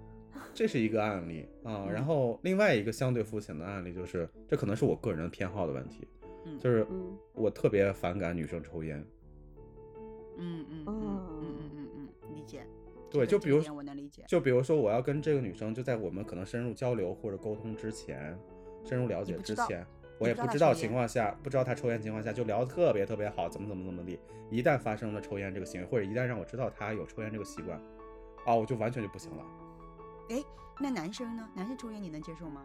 [0.55, 1.85] 这是一个案例啊。
[1.87, 6.09] 嗯然后另外一个相对肤浅的案例就是，这可能是我个人的偏好的问题，
[6.45, 9.05] 嗯就是嗯我特别反感女生抽烟。
[10.39, 12.67] 嗯嗯嗯嗯嗯嗯嗯，理解。
[13.11, 14.25] 对，就比如我能理解。
[14.27, 18.39] 就比如说，我要跟这个女生，就在我们可能深入交流或者沟通之前，
[18.83, 19.87] 深入了解之前，
[20.19, 24.19] 我也不知道情况下，不知道她抽烟情况下，就聊得特别特别好，怎么怎么怎么地。
[24.51, 27.79] 一旦发生了抽烟这个行为，或者一旦让我知道她有抽烟这个习惯，
[28.47, 29.45] 啊，我就完全就不行了。
[30.31, 30.43] 哎，
[30.81, 31.47] 那男生呢？
[31.55, 32.65] 男生抽烟你能接受吗？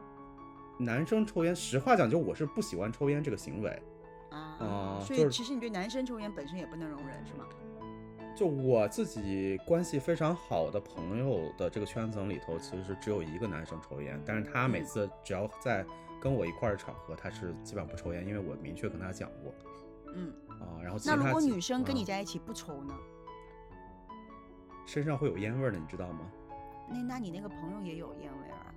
[0.78, 3.82] 男生抽烟，实话讲，就我是不喜欢抽烟这个行为。
[4.30, 7.46] 啊啊所以其实你对男生抽烟本身也不能容忍，是吗？
[8.36, 15.84] 就我自己关系非常好的朋友的这个圈层里头，其实是只有一个男生抽烟，但是他每嗯次只要在
[16.22, 19.54] 跟我一块儿的场合，他是基本上不抽烟，因为我明确跟他讲过
[20.14, 20.32] 嗯。
[20.50, 20.78] 啊。
[20.84, 22.94] 然后其那如果女生跟你啊在一起不抽呢？
[24.86, 26.32] 身上会有烟味儿的，你知道吗？
[26.90, 28.74] 那那你那个朋友也有烟味儿啊？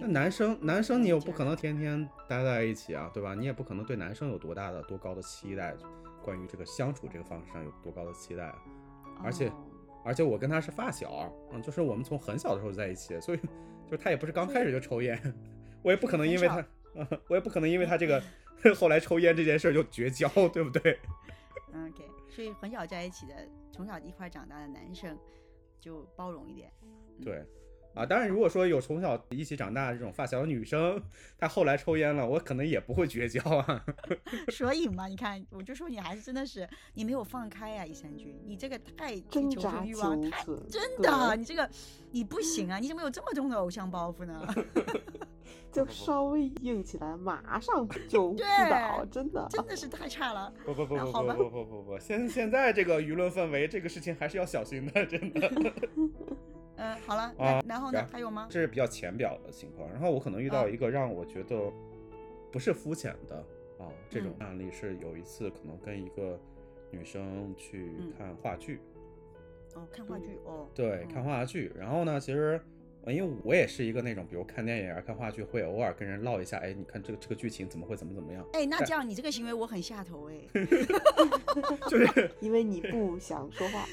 [0.00, 3.34] 那男生男生你又不可能天天待在一起啊，对吧？
[3.34, 5.74] 你也不可能对男生有多大的多高的期待，
[6.22, 8.58] 关于这个相处这个方式上有多高的期待啊。
[9.22, 9.66] 而且哦
[10.02, 13.38] 而且我跟他是发小，嗯，就是我们从很小的时候在一起，所以
[13.84, 15.20] 就是他也不是刚开始就抽烟，
[15.82, 16.66] 我也不可能因为他，啊
[17.28, 18.22] 我也不可能因为他这个
[18.74, 20.98] 后来抽烟这件事儿就绝交，对不对？
[21.74, 23.34] 嗯 OK，所以很小在一起的，
[23.70, 25.14] 从小一块长大的男生
[25.78, 26.72] 就包容一点。
[27.22, 27.44] 对，
[27.94, 31.02] 啊，当然如果说有从小一起长大的这种发小的女生，
[31.38, 33.84] 她后来抽烟了，我可能也不会绝交啊。
[34.50, 41.68] 所以嘛，你看，我就说你还是真的是你没有放开呀、一山君，你这个太求挣扎生欲望太，真的，你这个
[42.12, 44.46] 你不行啊，你怎么有这么重的偶像包袱呢？
[45.72, 48.46] 就稍微硬起来，马上就对
[49.10, 49.46] 真的。
[49.50, 50.52] 真的是太差了。
[50.64, 55.50] 不不不不好吧不不不不不，现现在这个舆论氛围，这个事情还是要小心的，真的。
[56.80, 58.06] 嗯，好了，啊那然后呢？
[58.10, 58.48] 还有吗？
[58.50, 59.88] 这是比较浅表的情况。
[59.92, 61.70] 然后我可能遇到一个让我觉得
[62.50, 63.36] 不是肤浅的
[63.78, 66.40] 啊这种嗯案例，是有一次可能跟一个
[66.90, 68.80] 女生去嗯看话剧，
[69.74, 70.66] 哦，看话剧哦。
[70.74, 71.70] 对，看哦话剧。
[71.78, 72.60] 然后呢，其实。
[73.02, 80.34] 呃因为我也是一个那种，比如看电影啊、看话剧，会偶尔跟人唠一下，哎，你看这个这个剧情怎么会怎么怎么样，哎，那这样你这个行为我很下头哎。
[81.88, 83.86] 就是因为你不想说话，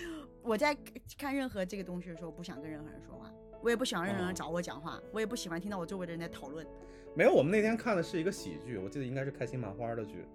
[0.47, 0.75] 我在
[1.17, 3.29] 看任何这个东西的时候，不想跟任何人说话，
[3.61, 6.65] 我也不喜欢任何人哦找我讲话，我也不喜欢听到我周围的人在讨论。
[7.13, 7.33] 没有。
[7.33, 10.25] 我们那天看的是一个喜剧，我记得应该是开心麻花的剧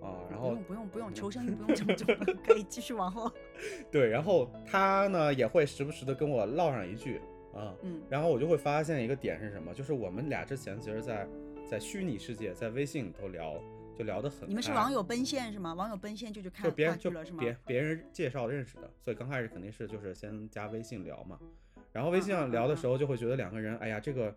[0.00, 0.22] 啊。
[0.30, 2.14] 然后不用不用不用，求生欲不用这么重，
[2.46, 3.32] 可以继续往后。
[3.90, 7.20] 对，然后他呢也会时不时的跟我唠上一句
[7.52, 11.26] 啊，嗯然后我就会发现一个点是什么，就是我们俩之前其实在，
[11.66, 13.54] 在虚拟世界，在微信里头聊，
[14.02, 14.48] 就聊得很。
[14.48, 15.72] 你们是网友奔现是吗？
[15.74, 17.38] 网友奔现就去看就别人就话剧了是吗？
[17.40, 21.38] 别别人介绍认识的，所以刚开始肯定是就是先加微信聊嘛，
[21.92, 24.34] 然后微信上聊的时候就会觉得两个人，哎呀，这个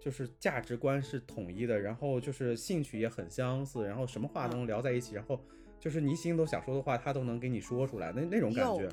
[0.00, 5.38] 就是价值观是统一的，然后就是兴趣也很相似，然后什么话都能聊在一起，然后
[5.78, 8.88] 就是你心里头想说的话，他都能给你说出来，那那种感觉，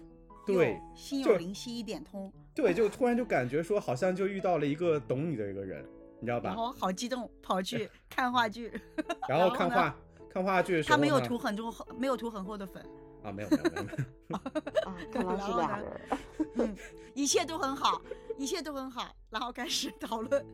[0.45, 5.86] 对心有灵犀一点通，对，就突然就感觉说好像就遇到了一个懂你的一个人，
[6.21, 6.49] 你知道吧？
[6.49, 8.71] 然后好激动，跑去 看话剧，
[9.27, 9.93] 然然后看话
[10.29, 12.81] 看话剧的时候他没有涂很多，没有涂很厚的粉，
[13.23, 13.91] 啊，没有没有没有没
[14.29, 14.38] 有，
[14.88, 16.01] 啊，看来是然后呢俩人。
[16.55, 16.77] 嗯，
[17.13, 18.01] 一切都很好，
[18.38, 20.45] 一切都很好，然后开始讨论，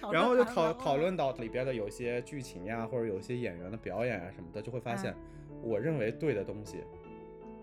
[0.00, 5.16] 讨论然后就讨讨，论到里边的有一些剧情呀，或者有一些演员的表演啊什么的，就会发现，
[5.62, 6.82] 我认为对的东西，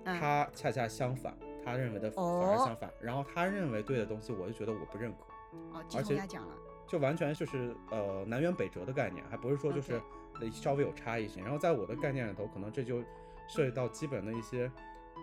[0.05, 6.53] 嗯他恰恰相反，他认为的反而相反，然后他认为对的东西，我就觉得我不认可，哦，鸡而且讲了，
[6.87, 10.01] 就完全就是呃南辕北辙的概念，还不是说就是
[10.39, 11.43] 呃稍微有差异性。
[11.43, 13.01] 然后在我的概念里头，可能这就
[13.47, 14.71] 涉及到基本的一些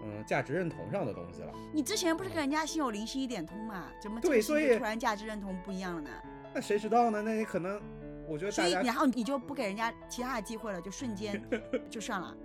[0.03, 1.53] 嗯、呃价值认同上的东西了。
[1.73, 3.89] 你之前不是跟人家心有灵犀一点通嘛？
[4.01, 6.11] 怎么这对个事情所以突然价值认同不一样了呢？
[6.55, 7.23] 那谁知道呢？
[7.23, 7.81] 那你可能
[8.27, 11.41] 我觉得大家所以然后你就不给人家其他的机会了，就瞬间
[11.89, 12.37] 就算了，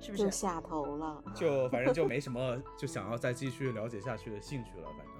[0.00, 0.16] 是不？
[0.16, 5.13] 就是下头了，就反正就没什么就想要再继续了解下去的兴趣了，反正就。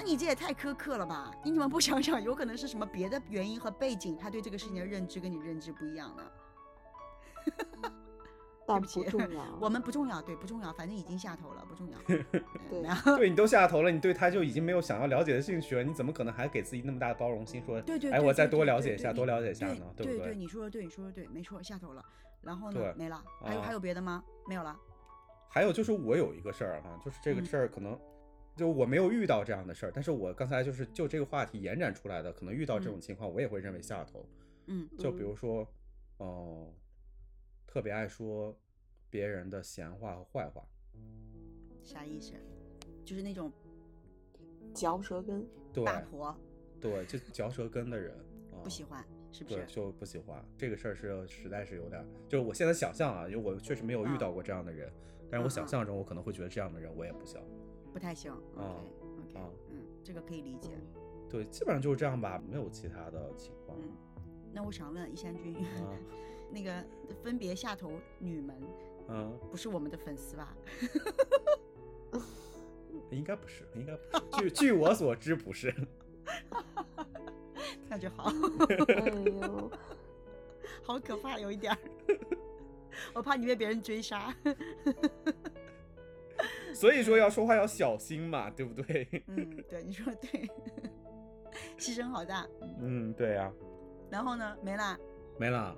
[0.00, 1.30] 那你这也太苛刻了吧？
[1.44, 6.22] 你怎么不想想，有可能是什么别的原因和背景，他对这个事情的认知跟你认知不一样呢？
[8.66, 9.44] 但不起不重 要。
[9.60, 11.98] 我们不重要，对，不重要，反正已经下头了，不重要。
[12.08, 12.24] 嗯
[12.70, 12.82] 对
[13.18, 20.34] 对你都下头了，你对他就已经没有想要了解的兴趣了，你怎么可能还给自己那么大的包容心，说，哎，对对对我再对对多了解一下，对对多了解一下呢，对不对？
[20.34, 22.02] 你说的对，你说的对，没错，下头了。
[22.40, 23.22] 然后呢，没了。
[23.44, 24.24] 还有啊还有别的吗？
[24.48, 24.74] 没有了。
[25.50, 27.98] 还有就是我有一个事儿哈，就是这个嗯事儿可能
[28.56, 34.26] 就我没有遇到这样的事儿，但是我刚才就是就这个话题延展出来的，可能遇到这种嗯情况，我也会认为下头。
[34.66, 35.66] 嗯就比如说，
[36.18, 36.72] 哦、
[37.66, 38.54] 特别爱说
[39.08, 40.64] 别人的闲话和坏话，
[41.82, 42.34] 啥意思？
[43.04, 43.50] 就是那种
[44.74, 46.36] 嚼舌根，对八婆
[46.80, 48.14] 对，就嚼舌根的人，
[48.52, 49.74] 啊不喜欢，是不对，是？
[49.74, 54.92] 就不喜欢这个事儿是实在是有点儿，就是我现在想象啊，因为我确实没有遇到过这样的人，
[55.30, 57.40] 但是我想象中我可能会觉得这样的人我也不行。
[57.92, 58.32] 不太行。
[58.56, 60.70] 啊 OK OK，啊嗯，这个可以理解。
[61.28, 63.78] 对，基本上就是这样吧，没有其他的情况。
[63.80, 63.90] 嗯，
[64.52, 65.96] 那我想问一山君，啊，
[66.50, 66.84] 那个
[67.22, 68.56] 分别下头女们
[69.08, 70.56] 嗯，不是我们的粉丝吧？
[73.10, 74.42] 应该不是，应该不是。
[74.42, 75.74] 据据我所知，不是。
[77.88, 78.32] 那就好，
[78.68, 78.76] 哎
[79.24, 79.70] 呦，
[80.82, 81.78] 好可怕，有一点儿，
[83.14, 84.34] 我怕你被别人追杀。
[86.74, 89.06] 所以说要说话要小心嘛，对不对？
[89.26, 90.48] 嗯，对，你说的对，
[91.78, 92.46] 牺牲好大。
[92.80, 93.52] 嗯，对呀、
[94.10, 94.98] 然后呢，没啦。
[95.38, 95.74] 没啦。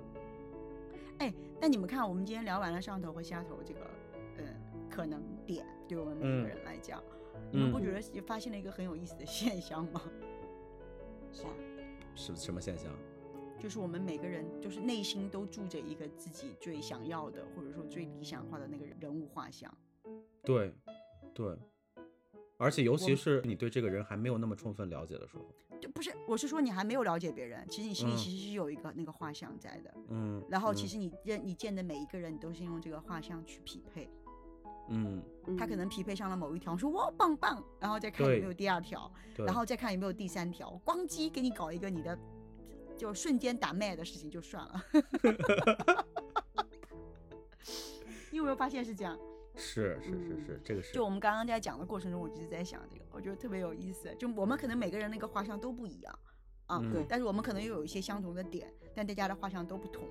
[1.19, 3.79] 哎，那你们看，我们今天聊完了上头和下头这个，
[4.37, 4.45] 嗯，
[4.89, 7.01] 可能点，对我们每嗯个人来讲，
[7.51, 10.01] 你们不嗯觉得也发现了一个很有意思的现象吗？
[11.31, 11.47] 啥？
[12.15, 12.91] 是什么现象？
[13.59, 19.73] 就是我们每个人，就是内心都住着一个自己最想要的，或者说最理想化的那个人物画像。
[20.43, 20.73] 对，
[21.33, 21.57] 对。
[22.57, 25.43] 而且尤其是你对这个人还没有那么充分了解的时候，
[25.81, 29.93] 就不是，我是说你还没有了解别人，其实你心里嗯其实是有一个那个画像在的。
[30.09, 34.09] 嗯，然后其嗯实你认你见的每一个人，你都是用这个画像去匹配。
[34.89, 35.21] 嗯，
[35.57, 42.17] 他可嗯能匹配上了某一条，说哇棒棒，然后再看有没有第二条，然后再看有没有第三条，咣叽给你搞一个你的，
[42.97, 44.83] 就瞬间打麦的事情就算了。
[48.31, 49.17] 你有没有发现是这样？
[49.55, 54.13] 是是是是，这个是就我们刚刚在讲的过程中，我就是在想这个，我觉得特别有意思。
[54.17, 56.19] 就我们可能每个人那个画像都不一样
[56.65, 60.03] 啊，嗯对但是我们可能又有一些相同的点，但大家的画像都不同。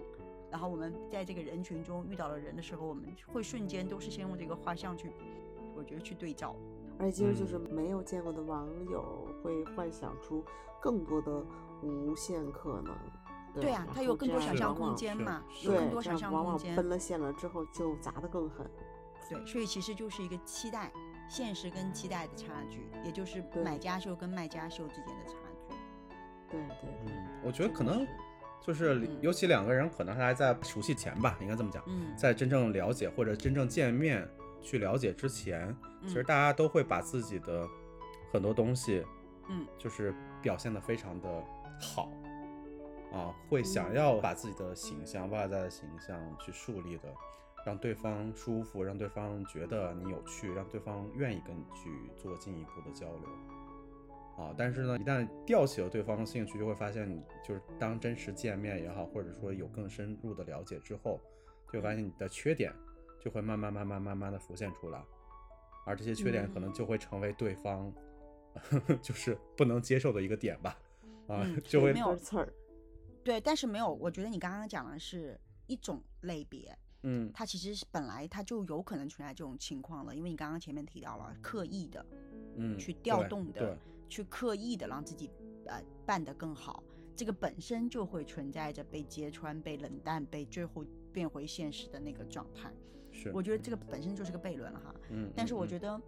[0.51, 5.11] 然后我们在这个人群中遇到了人的时候，我们会瞬间都是先用这个画像去，
[5.75, 6.55] 我觉得去对照。
[6.99, 10.45] 而且其实就是嗯没有见过的网友会幻想出
[10.81, 11.45] 更多的
[11.83, 12.95] 无限可能。
[13.55, 16.71] 对啊他有更多想象空间嘛，对有更多想象空间。
[16.71, 18.71] 往奔了线了之后就砸得更狠。
[19.29, 20.91] 对，所以其实就是一个期待，
[21.29, 25.35] 现实跟期待的差距，也就是买家秀跟卖家秀之间的差
[25.69, 25.77] 距。
[26.51, 28.07] 对对对，嗯，我觉得可能
[28.61, 34.29] 就是嗯尤其两个人可能还在熟悉前吧，应该这么讲，嗯，在真正了解或者真正见面
[34.61, 37.67] 去了解之前，其实嗯大家都会把自己的
[38.31, 39.05] 很多东西，
[39.49, 41.45] 嗯，就是表现的非常的
[41.81, 42.11] 好，
[43.13, 47.09] 啊，会想嗯要把自己的形象、外在的形象去树立的，
[47.65, 53.29] 让对方舒服，让对方觉得你有趣，让对方愿意跟你去做进一步的交流。
[54.37, 61.21] 啊，但是呢，一旦吊起了对方的兴趣，就会发现你就是当真实见面也好，或者说有更深入的了解之后，
[61.67, 62.73] 就会发现你的缺点
[63.21, 65.05] 就会慢慢慢慢慢慢的浮现出来，
[65.85, 67.93] 而这些缺点可能就会成为对方、
[69.03, 70.79] 就是不能接受的一个点吧，
[71.29, 72.53] 啊， 嗯就会没有根刺儿。
[73.23, 77.31] 对，但是没有，我觉得你刚刚讲的是一种类别，嗯。
[77.35, 82.05] 它其实是本来它就有可能存在这种情况了，因为你刚刚前面提到了刻意的
[82.57, 83.77] 嗯去调动的，
[84.09, 85.31] 去刻意的让自己
[85.67, 86.83] 呃办得更好，
[87.17, 92.73] 这个本身就会存在着被揭穿、被冷淡、被最后变回现实的那个状态。
[93.11, 94.95] 是，我觉得这个本身就是个悖论了哈。
[95.11, 96.03] 嗯，但是我得觉得，嗯，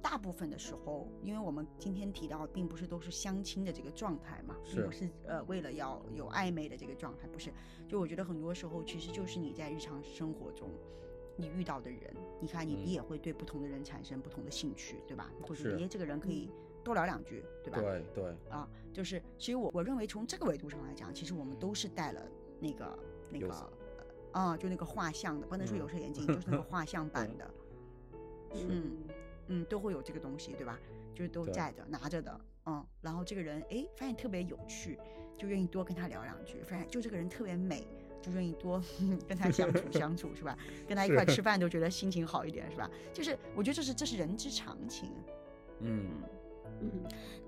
[0.00, 7.52] 大部分的时候，因为我们今天提到，并不是都是相亲的这个状态嘛，并不是呃为了要有暧昧的这个状态，不是。
[7.88, 10.70] 就我觉得很多时候，其实就是你在日常生活中，
[11.36, 15.30] 你遇到的人，你看你嗯你也会对不同的人产生不同的兴趣，对吧？
[15.42, 16.50] 或者是诶这个人可以
[16.82, 17.80] 多聊两句，对吧？
[17.80, 22.22] 对对，啊，就是其实我我认为从这个维度上来讲，其实我们都是带了
[22.60, 22.98] 那个
[23.30, 23.52] 那个
[24.32, 27.50] 啊，就那个画像的，不能说嗯有色眼镜， 就是那个画像版的。
[28.56, 28.96] 嗯
[29.48, 30.78] 嗯，都会有这个东西，对吧？
[31.14, 32.84] 就是都在的，拿着的，嗯。
[33.00, 34.98] 然后这个人，哎，发现特别有趣，
[35.36, 37.86] 就愿意多跟他聊两句；发现就这个人特别美，
[38.20, 38.82] 就愿意多
[39.28, 40.58] 跟他相处相处，是吧？
[40.88, 42.90] 跟他一块吃 饭都觉得心情好一点，是吧？
[43.12, 45.10] 就是我觉得这是这是人之常情。
[45.80, 46.06] 嗯
[46.80, 46.90] 嗯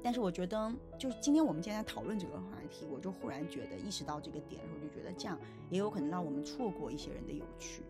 [0.02, 5.36] 但是我觉得，就是今天我们今天在讨论这个话题，我就忽然觉得意识到这个点的时候，就觉得这样
[5.70, 7.82] 也有可能让我们错过一些人的有趣。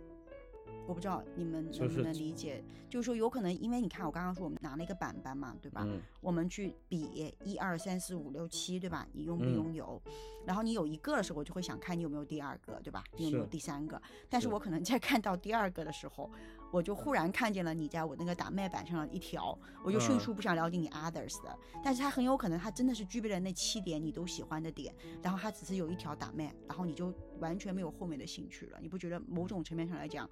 [0.86, 5.82] 我不知道你们能不能理解，就是说有可能，因为你看我刚刚说我们拿了一个板板嘛，对吧？
[5.86, 9.06] 嗯我们去比一二三四五六七，对吧？
[9.12, 10.00] 你拥不嗯拥有？
[10.44, 13.02] 然后你有一个的时候，我就会想看你有没有第二个，对吧？
[13.16, 14.00] 你有没有第三个？
[14.28, 16.30] 但是是我可能在看到第二个的时候，
[16.72, 21.58] 我就忽然看见了你在我那个打麦板上的一条，我就迅嗯速不想了解你 others 的。
[21.82, 28.78] 但是他很有可能他真的是具备了那七点你都喜欢的点，然后他只是有一条打麦，然后你就完全没有后面的兴趣了。
[28.80, 30.28] 你不觉得某种层面上来讲，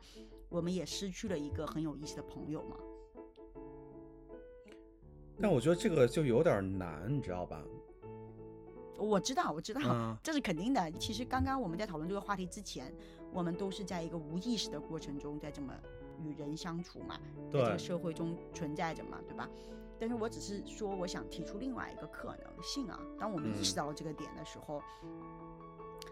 [0.48, 2.76] 我们也失去了一个很有意思的朋友嘛？
[5.40, 7.62] 但我觉得这个就有点难，你知道吧？
[8.96, 10.90] 我知道，我知道，嗯 这是肯定的。
[10.92, 12.94] 其实刚刚我们在讨论这个话题之前，
[13.32, 15.74] 我们都是在一个无意识的过程中，在这么
[16.22, 17.18] 与人相处嘛，
[17.50, 19.50] 在这个社会中存在着嘛，对吧？
[19.98, 23.00] 但是我只是说，我想提出另外一个可能性啊。
[23.18, 24.80] 当我们意识嗯到了这个点的时候，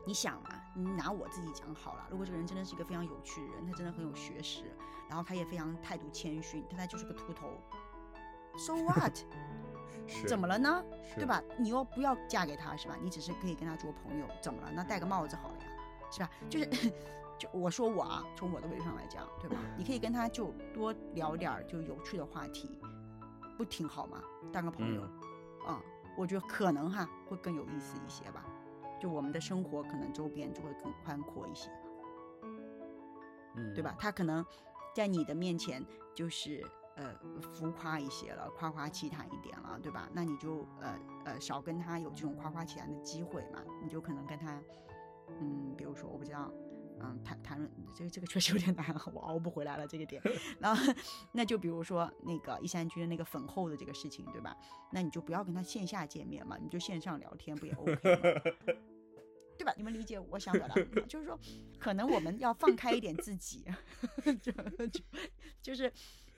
[0.05, 4.65] 你想嘛，你拿我自己讲好了，如果这个人真的是一个非常有趣的人，他真的很有学识，
[5.09, 7.49] 然后他也非常态度谦逊，但他就是个秃头
[8.57, 9.17] ，so what？
[10.27, 10.85] 怎么了呢？
[11.15, 11.41] 对吧？
[11.57, 12.97] 你又不要嫁给他，是吧？
[13.01, 14.71] 你只是可以跟他做朋友，怎么了？
[14.75, 15.67] 那戴个帽子好了呀，
[16.11, 16.31] 是吧？
[16.51, 16.67] 就是，
[17.39, 19.57] 就我说我啊，从我的位置上来讲，对吧？
[19.79, 22.81] 你可以跟他就多聊点儿就有趣的话题，
[23.57, 24.21] 不挺好吗？
[24.53, 25.03] 当个朋友，
[25.65, 25.81] 啊、
[26.17, 28.45] 我觉得可能哈会更有意思一些吧。
[29.03, 31.75] 就我们的生活可能周边就会更宽阔一些吧。
[33.57, 33.97] 嗯对吧？？
[33.99, 34.47] 他可能
[34.95, 35.85] 在你的面前
[36.15, 40.09] 就是呃浮夸一些了，夸夸其谈一点了，对吧？
[40.15, 44.63] 那你就呃呃少跟他有这种夸夸其谈的机会嘛，你就可能跟他，
[45.41, 46.49] 嗯，比如说我不知道。
[47.05, 50.23] 嗯，谈谈论这个这个确实有点难，我熬不回来了这个点。
[50.61, 50.95] 然后，
[51.33, 54.57] 那就比如说那个一山居的那个粉后的这个事情，对吧？
[54.93, 58.77] 那你就不要跟他线下见面嘛，你就线上聊天不也 OK 吗？
[59.63, 59.73] 对吧？
[59.77, 60.75] 你们理解我想表达？
[61.07, 61.39] 就是说，
[61.79, 63.65] 可能我们要放开一点自己，
[64.43, 64.51] 就
[64.89, 65.01] 就
[65.63, 65.91] 就是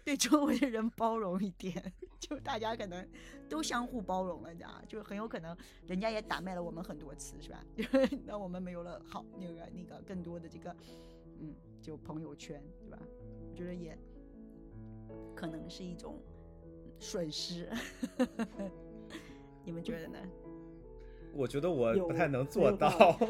[0.05, 3.09] 对周围的人包容一点，就大家可能
[3.49, 4.83] 都相互包容了，你知道吗？
[4.87, 5.57] 就很有可能
[5.87, 7.65] 人家也打麦了我们很多次，是吧？
[8.27, 10.77] 那我们没有了好那个那个更多的这个
[11.41, 12.99] 嗯，就朋友圈，对吧？
[13.51, 13.97] 我觉得也
[15.35, 16.21] 可能是一种
[16.99, 17.73] 损失，
[19.65, 20.19] 你们觉得呢？
[21.37, 23.19] 我觉得我不太能很做到。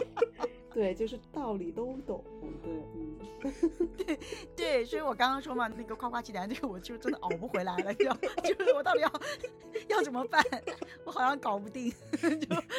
[0.72, 2.24] 对，就是道理都懂，
[2.62, 4.18] 对，嗯，
[4.54, 9.12] 对，所以我刚刚说嘛，那个夸夸其谈这个，我就真的熬不回来了，你知道，就是我到底要
[9.88, 10.40] 要怎么办？
[11.04, 11.92] 我好像搞不定，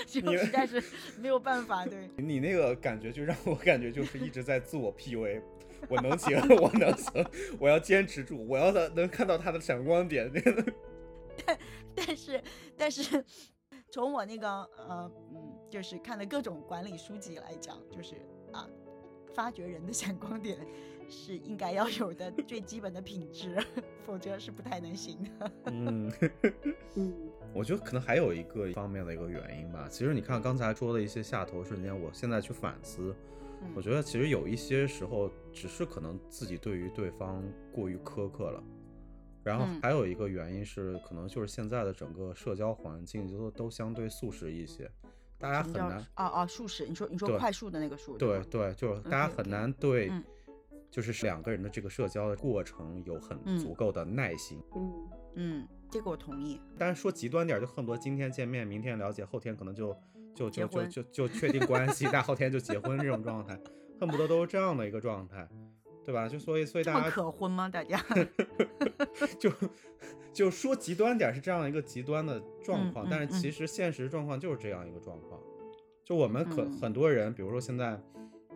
[0.07, 0.81] 就实在是
[1.19, 1.85] 没有办法。
[1.85, 5.41] 对，你那个感觉就让我感觉就是一直在自我 PUA，
[5.89, 7.25] 我能行，我能行，
[7.59, 10.31] 我要坚持住，我要能能看到他的闪光点。
[11.45, 11.57] 但
[11.93, 12.41] 但是
[12.77, 13.23] 但是
[13.91, 18.15] 从我那个呃嗯，就是看的各种管理书籍来讲，就是
[18.53, 18.65] 啊，
[19.35, 20.57] 发掘人的闪光点
[21.09, 23.57] 是应该要有的最基本的品质，
[24.05, 25.51] 否则是不太能行的。
[25.65, 26.13] 嗯，
[26.95, 27.13] 嗯，
[27.53, 29.89] 我觉得可能还有一个方面的一个原因吧。
[29.91, 33.13] 其实你看刚才说的一些下头瞬间，我现在去反思，
[33.61, 37.43] 嗯我觉得其实有一些时候只是可能自己对于对方
[37.73, 38.63] 过于苛刻了。
[39.43, 44.89] 然后嗯还有一个原因是，可能就是现在的整个社交环境就都相对速食一些，
[45.37, 46.85] 大家很难啊啊速食？
[46.87, 48.11] 你说你说快速的那个速？
[48.11, 50.23] 吗对对，就是大家很难对嗯，
[50.89, 54.61] 就是两个人的这个社交的过程有很嗯足够的耐心。
[54.75, 56.61] 嗯，嗯，这个我同意。
[56.77, 59.95] 但是说极端点，就恨不得今天见面，明天了解，后天可能就
[60.35, 63.59] 就就就就就确定关系， 大后天就结婚这种状态，
[63.99, 65.47] 恨不得都是这样的一个状态，
[66.05, 66.27] 对吧？
[66.27, 67.69] 就所以所以大家可婚吗？
[67.69, 67.99] 大家？
[69.39, 69.51] 就
[70.33, 75.39] 就说极端点是这样一个极端的状况，嗯但是嗯其实现实状况就是这样一个状况。
[76.03, 77.99] 就我们可、嗯很多人，比如说现在，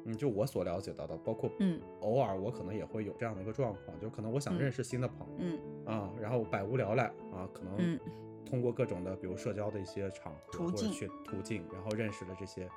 [0.05, 7.99] 嗯，就我所了解到的，包括嗯偶尔我可能也会有这样的一个状况，就可能我想嗯认识新的朋友，嗯啊，然后百无聊赖啊，可能嗯
[8.45, 12.69] 通过各种的，比如社交的一些场合或者途径去途径，然后认识了这些，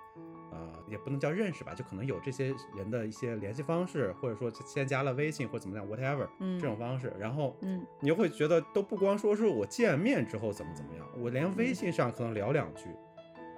[0.51, 12.89] 呃，也不能叫认识吧，就可能有这些人的一些联系方式，或者说先加了微信或者怎么样，whatever，嗯这种方式，然后嗯你就会觉得都不光说是我见面之后怎么怎么样，我连微嗯信上可能聊两句，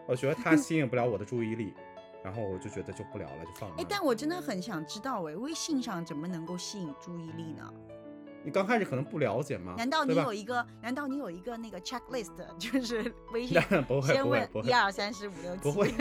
[0.07, 1.73] 我觉得他 吸引不了我的注意力，
[2.25, 7.73] 然后我就觉得就不聊了，就放了，哎但我真的很想知道，哎，微信上怎么能够吸引注意力呢？
[8.43, 10.64] 你刚开始可能不了解嘛，难道你有一个？
[10.80, 15.93] 难道你有一个那个 checklist， 就是微信 不会先问一二三四五六七，不会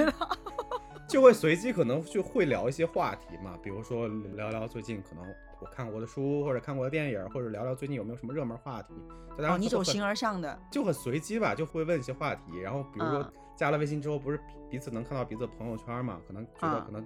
[1.07, 5.25] 就会随机可能就会聊一些话题嘛，比如说聊聊最近可能
[5.59, 8.93] 我看过的书，或者看过的电影，或者聊聊最近有没有什么热门话题。
[9.39, 17.05] 哦，你走形而上的，就很随机吧，就会问一些话题，然后比如说嗯加了微信之后，不是彼彼此能看到彼此的朋友圈嘛，可能觉得嗯可能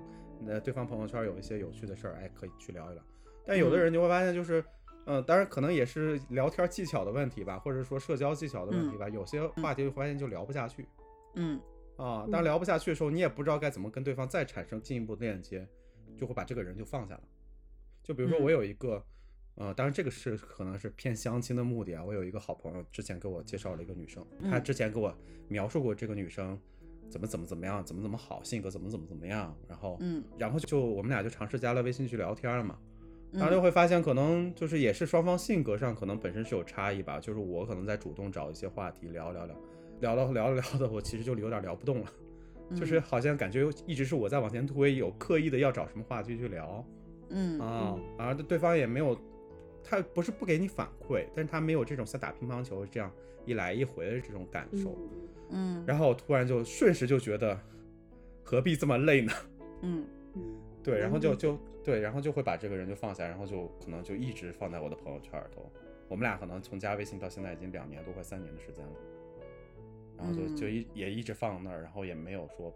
[0.53, 3.01] 呃对方朋友圈有一些有趣的事儿，哎，可以去聊一聊。
[3.45, 4.59] 但有的嗯人你会发现就是。
[4.61, 4.65] 嗯，
[5.25, 9.09] 当然可能也是聊天技巧的问题吧，或者说社交技巧的问题吧。
[9.09, 10.87] 有些话题会发现就聊不下去，
[11.35, 11.59] 嗯
[11.97, 15.67] 啊，当聊不下去的时候，你也不知道该怎么跟对方再产生进一步的链接，
[16.17, 17.23] 就会把这个人就放下了。
[18.01, 19.03] 就比如说嗯我有一个，
[19.55, 22.03] 呃，当然这个是可能是骗相亲的目的啊。
[22.03, 25.15] 我有一个好朋友之前给我介绍了一个女生，她嗯之前给我
[25.47, 26.59] 描述过这个女生
[27.09, 32.77] 怎么怎么怎么样，怎么怎么好，性格怎么怎么怎么样，然后，嗯然后就我们俩就尝试加了微信去聊天了嘛。
[33.33, 37.19] 嗯然后就会发现，可能就是也是双方性格上可能本身是有差异吧。
[37.19, 39.55] 就是我可能在主动找一些话题聊聊聊，
[40.01, 42.07] 聊到聊着聊的，我其实就有点聊不动了，
[42.75, 46.85] 就是好像感觉一直是我在往前推，有刻意的要找什么话题去聊
[47.29, 49.17] 嗯啊，而对方也没有，
[49.83, 53.11] 他不是不给你反馈，但是他没有这种像打乒乓球这样
[53.45, 54.95] 一来一回的这种感受。
[55.49, 57.59] 嗯然后我突然就瞬时就觉得，
[58.43, 59.33] 何必这么累呢？
[59.81, 60.05] 嗯
[60.35, 60.41] 嗯，
[60.83, 65.71] 对，然后就就对，然后就会把这个人就放下，然后就可能就一直放在我的朋友圈里头。
[66.09, 68.91] 我们俩可能从加微信到现在已经两年多快三年的时间了，
[70.17, 72.71] 然后就就嗯一也一直放那儿，然后也没有说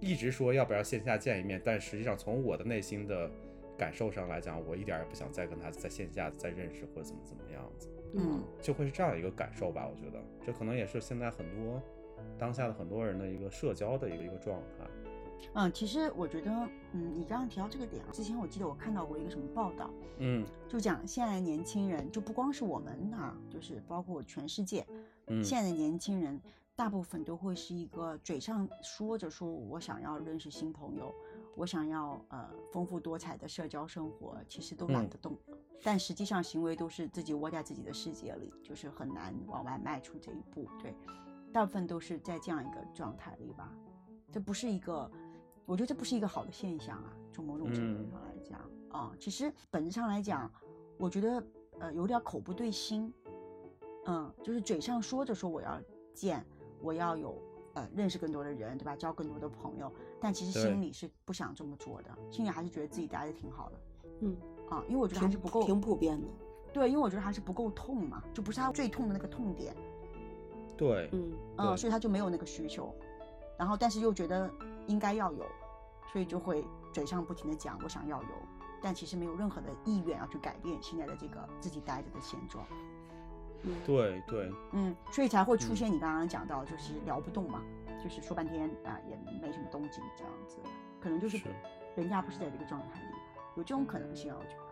[0.00, 3.28] 一直说要不要线下见一面，但实际上从我的内心的
[3.76, 9.88] 感受上来讲，我一点儿也不想再跟他在线下再认识或者怎么怎么样子，嗯就会是这样一个感受吧。
[9.88, 11.82] 我觉得这可能也是现在很多
[12.38, 14.84] 当下的很多人的一个社交的一个一个状态。
[15.54, 16.50] 嗯，其实我觉得，
[16.92, 24.86] 嗯，你刚刚提到这个点啊，之前我记得我看到过一个什么报道，嗯就讲现在的年轻人，就不光是我们啊，就是包括全世界，
[25.26, 26.40] 嗯现在的年轻人
[26.76, 31.12] 大部分都会是一个嘴上说着说我想要认识新朋友，
[31.56, 35.36] 我想要呃丰富多彩的社交生活，其实都懒嗯得动，
[35.82, 40.68] 但实际上行为都是自己窝在自己的世界里，就是很难往外迈出这一步。
[40.80, 40.94] 对，
[41.52, 43.72] 大部分都是在这样一个状态里吧，
[44.30, 45.10] 这不是一个。
[45.68, 48.10] 我觉得这不是一个好的现象啊，从某种程度嗯。
[48.10, 48.58] 上来讲
[48.90, 50.50] 啊、其实本质上来讲，
[50.98, 51.44] 我觉得
[51.78, 53.12] 呃有点口不对心，
[54.06, 55.78] 嗯，就是嘴上说着说我要
[56.14, 56.42] 见，
[56.80, 57.38] 我要有
[57.74, 58.96] 呃认识更多的人，对吧？
[58.96, 63.80] 交更多的朋友，但其实心里是不想这么做的，心里还是觉得自己待的挺好的
[64.22, 64.36] 嗯，
[64.70, 66.26] 啊，因为我觉得还是不够挺普遍的。
[66.72, 69.76] 对，因为我觉得还是不够痛嘛，就不是他最痛的那个痛点，
[70.78, 71.32] 对，嗯。
[71.58, 72.94] 嗯，所以他就没有那个需求，
[73.58, 74.50] 然后但是又觉得
[74.86, 75.44] 应该要有，
[76.12, 78.28] 所以就会嘴上不停的讲我想要有，
[78.80, 82.64] 但其实没有任何的意愿要去改变现在的这个自己待着的现状。
[83.64, 87.60] 嗯，对对，嗯，所以才会出嗯现你刚刚讲到，就是聊不动嘛，
[88.02, 90.58] 就是说半天啊也没什么动静这样子，
[91.00, 91.48] 可能就是是
[91.96, 93.08] 人家不是在这个状态里，
[93.56, 94.68] 有这种可能性啊，我觉得。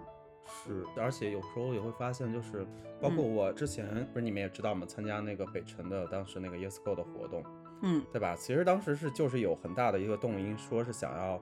[0.49, 2.65] 是，而且有时候也会发现，就是
[3.03, 7.43] 包括嗯我之前不是你们也知道嘛，参加那个北辰的当时那个 Yes Go 的活动，
[7.83, 8.35] 嗯对吧？
[8.37, 11.41] 其实当时是就是有很大的一个动因，说是想要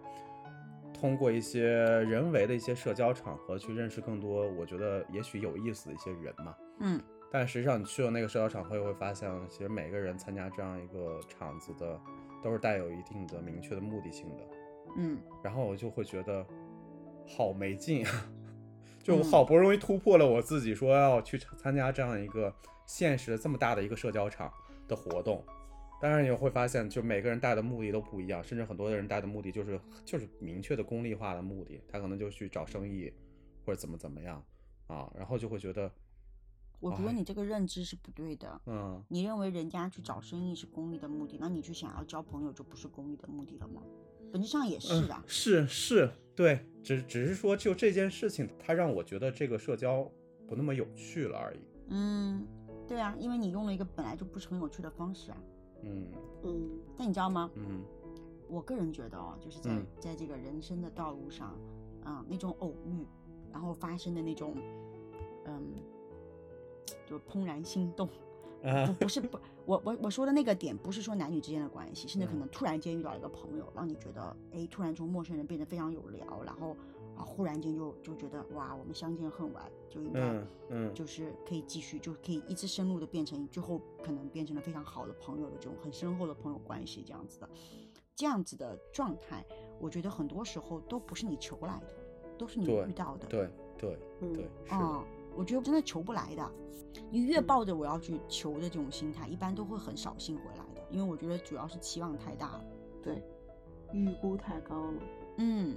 [0.93, 6.55] 通过一些人为的一些社交场合去认识更多，我觉得也许有意思的一些人嘛。
[6.80, 7.01] 嗯
[7.32, 12.01] 但实际上你去了那个社交场合，也会发现，其实每个人参加这样一个场子的，
[12.43, 14.45] 都是带有一定的明确的目的性的。
[14.97, 16.47] 嗯然后我就会觉得
[17.26, 18.12] 好没劲啊，
[19.03, 22.55] 就好不容易突破了我自己，说要去参加这样一个
[22.87, 24.49] 现实这么大的一个社交场
[24.87, 25.45] 的活动，
[26.05, 33.11] 当然你会发现，就每个人带的目的都不一样，甚至很多的人带的目的就是就是明确的功利化的目的，他可能就去找生意
[33.65, 34.45] 或者怎么怎么样
[34.87, 35.91] 啊，然后就会觉得，
[36.79, 38.61] 我觉得哎你这个认知是不对的。
[38.67, 43.81] 嗯，你认为人家去找生意是功利的目的，那你去想要交朋友就不是功利的目的了吗？
[44.31, 45.25] 本质上也是嗯。
[45.27, 50.07] 是是，对，只只是说就这件事情，它让我觉得这个社交
[50.47, 51.61] 不那么有趣了而已。
[51.89, 52.47] 嗯，
[52.87, 55.39] 对啊，因为你用了一个本来就不是很有趣的方式啊。
[55.83, 56.07] 嗯
[56.43, 57.51] 嗯但你知道吗？
[57.55, 57.83] 嗯
[58.49, 61.59] 我个人觉得哦，就是在、嗯在这个人生的道路上，
[62.05, 63.07] 啊、那种偶遇，
[63.51, 64.55] 然后发生的那种，
[65.47, 65.72] 嗯，
[67.07, 68.09] 就怦然心动。
[68.62, 76.77] 啊不不是不，我我我说的那个点不是说男女之间的关系，甚至可嗯能突然间遇到一个朋友，让你觉得，哎，突然从陌生人变得非常有聊，然后
[77.17, 87.49] 啊，忽然间就就觉得哇，我们相见恨晚，就应该嗯嗯就是可以继续，就可以一直深入的变成最后可能变成了非常好的朋友的这种很深厚的朋友关系这样子的，
[88.15, 89.45] 这样子的状态，
[89.81, 91.95] 我觉得很多时候都不是你求来的，
[92.37, 93.27] 都是你遇到的。
[93.27, 93.49] 对
[93.79, 95.05] 对嗯对，啊、
[95.37, 96.53] 我觉得真的求不来的。
[97.11, 102.65] 你越抱着我要去求的这种心态，一般都会很扫兴回来的，因为我觉得主要是期望太大了。
[103.03, 103.23] 对，
[103.93, 105.03] 预估太高了。
[105.39, 105.77] 嗯，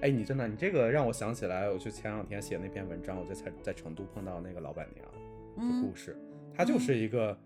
[0.00, 5.12] 哎，你真的，你这个让我想起来，我就前两天写那篇文章，我就在在成都碰到那个老板娘的
[5.56, 6.16] 嗯故事，
[6.54, 7.38] 她就是一个就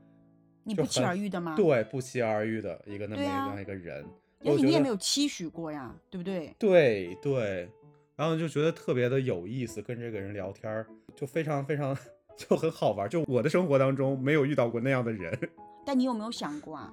[0.64, 4.04] 你不期而遇的吗对，不期而遇的一个那么样一个人，
[4.42, 6.52] 因为你也没有期许过呀，对不对？
[6.58, 7.68] 对对，
[8.16, 10.84] 然后就觉得特别的有意思，跟这个人聊天儿
[11.14, 11.96] 就非常非常
[12.36, 13.08] 就很好玩儿。
[13.08, 15.32] 就我的生活当中没有遇到过那样的人。
[15.86, 16.92] 但你有没有想过啊？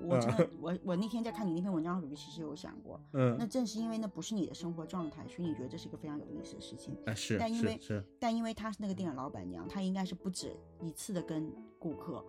[0.00, 6.96] 我真的嗯，我我那天在看你那篇文章的时候，其实有想过，嗯那嗯，正是因为那不是你的生活状态，所以你觉得这是一个非常有意思的事情。
[7.06, 12.24] 哎是但因为是是，但因为她是那个店的老板娘，她应该是不止一次的跟顾客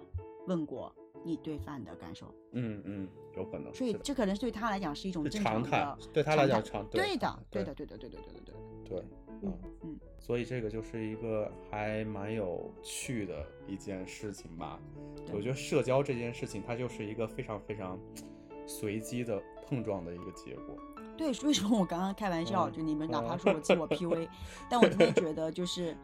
[0.48, 0.94] 问过
[1.24, 3.74] 你对饭的感受，嗯嗯，有可能。
[3.74, 8.56] 所以这可能对她来讲是一种正常常态的，对她来讲态常对的，对对的，对的，对的对的对对。
[8.86, 9.04] 对，
[9.42, 9.95] 嗯嗯嗯，
[10.26, 14.80] 所以这个就是一个还蛮有趣的一件事情吧。
[15.32, 18.00] 我觉得社交这件事情，它就是一个非常非常
[18.66, 20.76] 随机的碰撞的一个结果。
[21.16, 24.28] 对，为什么我刚刚开玩笑，嗯就你们哪怕嗯说我自我 PUA，
[24.68, 25.96] 但我真的觉得就是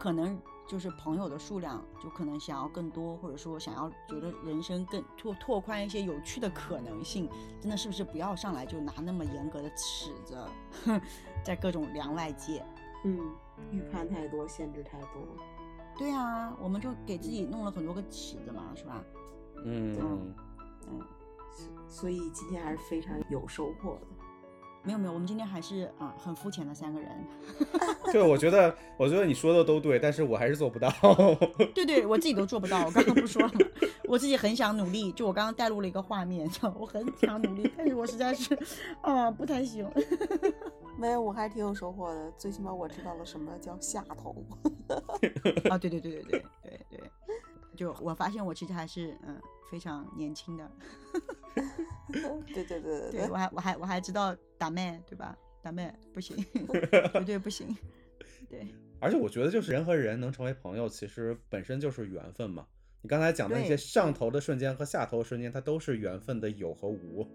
[0.00, 7.28] 可能就是朋友的数量，就可能想要更多，或者说想要觉得人生更拓拓宽一些有趣的可能性，
[7.60, 10.44] 真的是不是不要上来就拿那么严格的尺子，
[11.44, 12.64] 在各种量外界。
[13.04, 13.18] 嗯，
[13.70, 15.26] 预判太多，限制太多。
[15.98, 19.04] 对啊，我们就给自己弄了很多个尺子嘛，是吧？
[19.64, 20.34] 嗯嗯
[20.88, 21.00] 嗯，
[21.88, 24.06] 所以今天还是非常有收获的。
[24.82, 27.08] 没有没有，我们今天还是啊、很肤浅的三个人。
[28.12, 30.90] 对，我觉得我觉得你说的都对，但是我还是做不到。
[31.74, 32.84] 对对，我自己都做不到。
[32.86, 33.60] 我刚刚不说了吗？
[34.08, 38.58] 我自己很想努力，就我刚刚带入了一个画面，就 我很想努力，但是我实在是
[39.02, 39.88] 啊不太行。
[40.98, 42.32] 没有，我还挺有收获的。
[42.36, 44.34] 最起码我知道了什么叫下头。
[45.68, 46.44] 啊，对对对对对对对，
[47.80, 50.70] 就我发现我其实还是嗯非常年轻的，
[52.12, 55.34] 对对对对对我还我还我还知道打妹对吧？
[55.62, 56.36] 打妹不行，
[57.14, 57.74] 绝对不行。
[58.50, 62.66] 对而且我觉得，就是人和人能成为朋友，其实本身就是缘分嘛。
[63.00, 67.26] 你刚才讲的那些上头的瞬间和下头的瞬间，它都是缘分的有和无。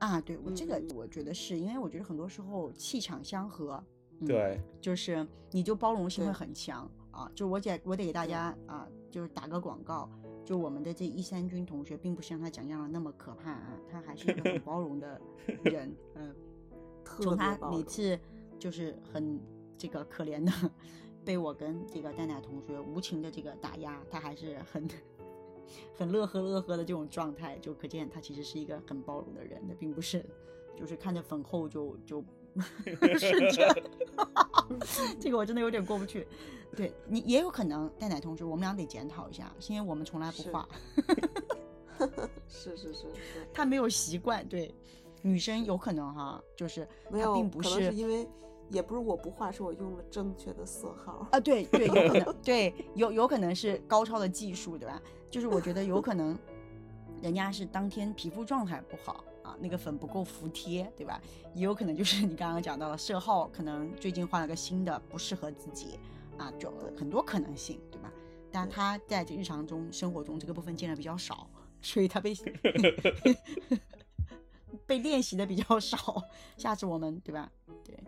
[0.00, 3.82] 啊，对我这个嗯我觉得是因为我觉得很多时候气场相合，
[4.20, 7.32] 嗯、对，就是你就包容性会很强啊。
[7.34, 10.10] 就我得我得给大家啊，就是打个广告，
[10.44, 15.20] 就我们的这一三军同学，并不像他讲样的那么可怕啊，他还是一个很包容的
[15.64, 16.34] 人，嗯。
[17.02, 18.16] 特从他每次
[18.58, 19.40] 就是很
[19.76, 20.52] 这个可怜的
[21.24, 24.86] 被我跟这个蛋奶同学无情的这个打压，他还是很
[25.96, 30.24] 很乐呵乐呵的这种状态，就可见他其实是一个很包容的人，他并不是
[30.76, 32.24] 就是看着粉后就就
[33.18, 33.68] 瞬间，
[35.20, 36.26] 这个我真的有点过不去。
[36.76, 40.68] 对你也有可能，蛋奶同志，我们俩得检讨一下，是因为我们从来不是画，
[42.48, 43.06] 是 是是是，
[43.52, 44.46] 他没有习惯。
[44.48, 44.72] 对，
[45.20, 48.28] 女生有可能哈，就是没有，她并不可能是因为
[48.68, 51.26] 也不是我不画，是我用了正确的色号。
[51.32, 55.02] 啊，对对，有可能，对，有有可能是高超的技术，对吧？
[55.28, 56.38] 就是我觉得有可能，
[57.20, 61.20] 人家是当天皮肤状态不好啊，那个粉不够服帖，对吧？
[61.54, 65.98] 也有可能就是你刚刚讲到了色号，可能最近换了个新的，不适合自己
[66.38, 68.12] 啊，就很多可能性，对吧？
[68.52, 71.48] 但他在这日常中生活中这个部分见的比较少，
[71.80, 72.34] 所以他被
[74.86, 76.22] 被练习的比较少。
[76.56, 77.50] 下次我们对吧？
[77.84, 77.98] 对。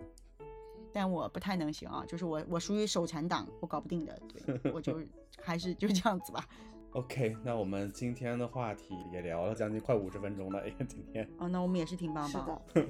[0.94, 5.00] 但我不太能行啊，就是我我属于手残党，我搞不定的，对我就
[5.40, 6.46] 还是就这样子吧。
[6.92, 12.82] OK，那我们今天的话题也聊了将近快五十分钟了， 哎，今天，哦，那我们也是挺棒是棒，的，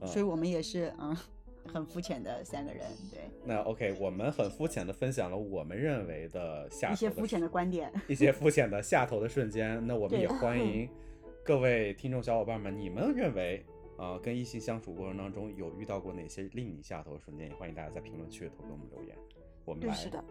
[0.00, 1.14] 啊所以我们也是嗯
[1.66, 7.92] 很肤浅的三个人，对那 OK，我们很肤浅的分享了我们认为的下头一些肤浅的观点。
[8.08, 9.86] 一些肤浅的下头的瞬间。
[9.86, 10.88] 那我们也 欢迎
[11.44, 13.62] 各位听众小伙伴们，你们认为
[13.98, 17.48] 啊、跟异性相处过程当中有遇到过哪些令你下头的瞬间？
[17.50, 19.14] 也欢迎大家在评论区里头给我们留言，
[19.66, 20.24] 我们对来是的，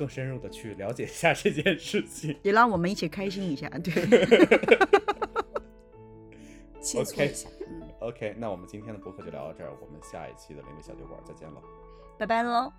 [0.00, 2.34] 更深入的去了解一下这件事情。
[2.42, 3.92] 也让我们一起开心一下，对，
[6.80, 7.50] 切磋 OK 一下。
[7.68, 11.60] 嗯，OK，那我们今天的播客就聊到这儿，我们下一期的灵媒小酒馆再见了，
[12.18, 12.72] 拜拜喽。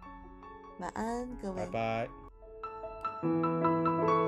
[0.80, 2.10] 晚安，各位拜。
[3.22, 4.21] 拜。